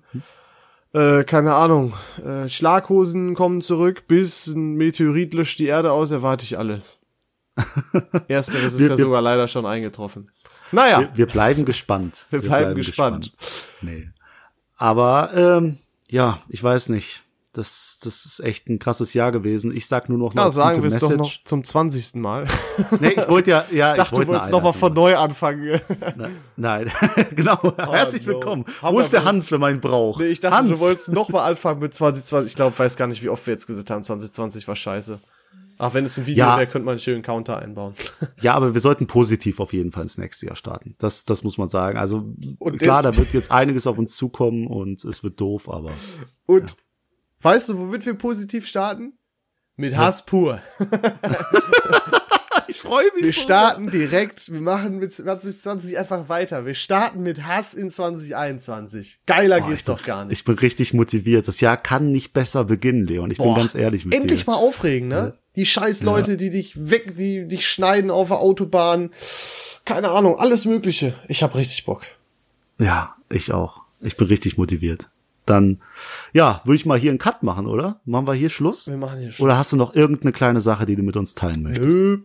[0.92, 1.94] äh, keine Ahnung,
[2.24, 7.00] äh, Schlaghosen kommen zurück, bis ein Meteorit löscht die Erde aus, erwarte ich alles.
[8.28, 10.30] Ersteres ist Wir- ja wir- sogar leider schon eingetroffen.
[10.70, 12.26] Naja, wir, wir bleiben gespannt.
[12.30, 13.32] wir bleiben gespannt.
[13.80, 14.10] Nee.
[14.76, 15.78] Aber ähm,
[16.08, 17.24] ja, ich weiß nicht.
[17.56, 19.74] Das, das ist echt ein krasses Jahr gewesen.
[19.74, 22.16] Ich sag nur noch mal Na, als sagen wir es doch noch zum 20.
[22.16, 22.46] Mal.
[23.00, 25.16] Nee, ich wollte ja, ja, Ich dachte, wollte du wolltest eine noch mal von neu
[25.16, 25.80] anfangen.
[26.16, 26.36] machen.
[26.56, 26.92] Nein,
[27.34, 27.58] genau.
[27.78, 28.34] Herzlich no.
[28.34, 28.66] willkommen.
[28.82, 30.20] Haben Wo ist der Hans, wenn man ihn braucht?
[30.20, 30.70] Nee, ich dachte, Hans.
[30.70, 32.52] du wolltest noch mal anfangen mit 2020.
[32.52, 35.18] Ich glaube, weiß gar nicht, wie oft wir jetzt gesagt haben, 2020 war scheiße.
[35.78, 36.56] Ach, wenn es ein Video Ja.
[36.58, 37.94] wäre, könnte man einen schönen Counter einbauen.
[38.40, 40.94] Ja, aber wir sollten positiv auf jeden Fall ins nächste Jahr starten.
[40.98, 41.98] Das, das muss man sagen.
[41.98, 45.90] Also Und klar, da wird jetzt einiges auf uns zukommen und es wird doof, aber
[46.46, 46.76] Und
[47.40, 49.12] weißt du, womit wir positiv starten?
[49.76, 50.62] Mit Hass pur.
[52.68, 53.24] ich freue mich.
[53.24, 56.64] Wir starten direkt, wir machen mit 2020 einfach weiter.
[56.64, 59.20] Wir starten mit Hass in 2021.
[59.26, 60.38] Geiler Oh, geht's bin, doch gar nicht.
[60.38, 61.46] Ich bin richtig motiviert.
[61.46, 63.30] Das Jahr kann nicht besser beginnen, Leon.
[63.30, 64.50] Ich bin Boah, ganz ehrlich mit Endlich dir.
[64.52, 65.36] mal aufregen, ne?
[65.56, 69.10] Die scheiß Leute, die dich weg, die dich schneiden auf der Autobahn.
[69.84, 71.14] Keine Ahnung, alles mögliche.
[71.28, 72.02] Ich hab richtig Bock.
[72.78, 73.82] Ja, ich auch.
[74.00, 75.08] Ich bin richtig motiviert.
[75.46, 75.80] Dann,
[76.32, 78.00] ja, würde ich mal hier einen Cut machen, oder?
[78.04, 78.88] Machen wir hier Schluss?
[78.88, 79.44] Wir machen hier schon.
[79.44, 81.96] Oder hast du noch irgendeine kleine Sache, die du mit uns teilen möchtest?
[81.96, 82.18] Nö.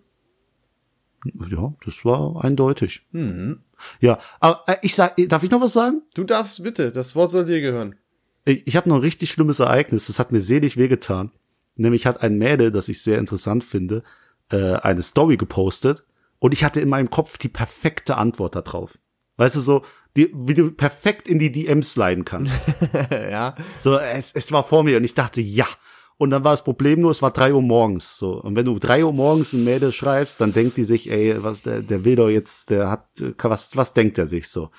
[1.49, 3.05] Ja, das war eindeutig.
[3.11, 3.59] Mhm.
[3.99, 6.01] Ja, aber äh, ich sag, darf ich noch was sagen?
[6.15, 7.95] Du darfst bitte, das Wort soll dir gehören.
[8.43, 10.07] Ich, ich habe noch ein richtig schlimmes Ereignis.
[10.07, 11.31] Das hat mir selig wehgetan.
[11.75, 14.03] Nämlich hat ein Mädel, das ich sehr interessant finde,
[14.49, 16.03] äh, eine Story gepostet
[16.39, 18.97] und ich hatte in meinem Kopf die perfekte Antwort darauf.
[19.37, 19.83] Weißt du, so,
[20.17, 22.59] die, wie du perfekt in die DMs sliden kannst.
[23.11, 23.55] ja.
[23.79, 25.67] So, es, es war vor mir und ich dachte, ja.
[26.17, 28.17] Und dann war das Problem nur, es war drei Uhr morgens.
[28.17, 28.33] So.
[28.41, 31.63] Und wenn du drei Uhr morgens ein Mädel schreibst, dann denkt die sich, ey, was,
[31.63, 33.07] der, der will doch jetzt, der hat,
[33.41, 34.69] was, was denkt er sich so?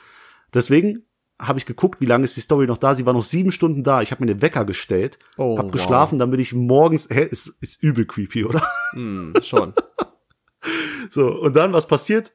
[0.54, 1.04] Deswegen
[1.40, 2.94] habe ich geguckt, wie lange ist die Story noch da.
[2.94, 4.02] Sie war noch sieben Stunden da.
[4.02, 5.72] Ich habe mir den Wecker gestellt, Oh, hab wow.
[5.72, 8.62] geschlafen, damit ich morgens, hä, ist, ist übel creepy, oder?
[8.92, 9.72] Hm, schon.
[11.10, 12.32] So, und dann, was passiert?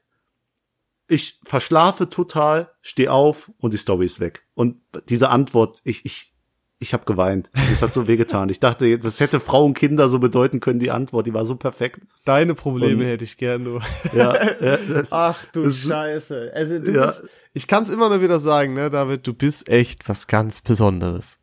[1.08, 4.44] Ich verschlafe total, steh auf und die Story ist weg.
[4.56, 4.78] Und
[5.10, 6.34] diese Antwort, ich, ich,
[6.80, 7.50] ich habe geweint.
[7.54, 8.50] Das hat so wehgetan.
[8.50, 11.56] Ich dachte, das hätte Frau und Kinder so bedeuten können, die Antwort, die war so
[11.56, 12.02] perfekt.
[12.26, 13.82] Deine Probleme Und- hätte ich gern nur.
[14.14, 16.52] Ja, ja das, Ach du Das- Scheiße.
[16.54, 17.06] Also du Ja.
[17.08, 20.62] bist, ich kann es immer nur wieder sagen, ne, David, du bist echt was ganz
[20.62, 21.40] Besonderes.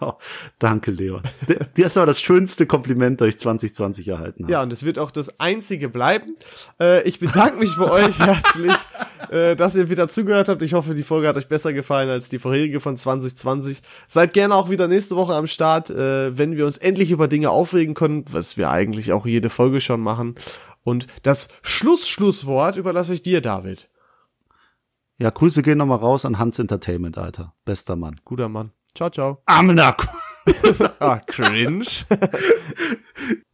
[0.58, 1.22] danke, Leon.
[1.76, 4.52] Dir ist aber das schönste Kompliment, das ich 2020 erhalten habe.
[4.52, 6.36] Ja, und es wird auch das einzige bleiben.
[6.80, 8.74] Äh, ich bedanke mich bei euch herzlich,
[9.30, 10.62] äh, dass ihr wieder zugehört habt.
[10.62, 13.82] Ich hoffe, die Folge hat euch besser gefallen als die vorherige von 2020.
[14.08, 17.50] Seid gerne auch wieder nächste Woche am Start, äh, wenn wir uns endlich über Dinge
[17.50, 20.34] aufregen können, was wir eigentlich auch jede Folge schon machen.
[20.82, 23.88] Und das Schluss-Schlusswort überlasse ich dir, David.
[25.18, 27.54] Ja, Grüße gehen nochmal raus an Hans Entertainment, Alter.
[27.66, 28.16] Bester Mann.
[28.24, 28.72] Guter Mann.
[28.94, 29.42] Ciao, ciao.
[29.46, 30.06] Amnak!
[31.00, 32.04] Ah, cringe.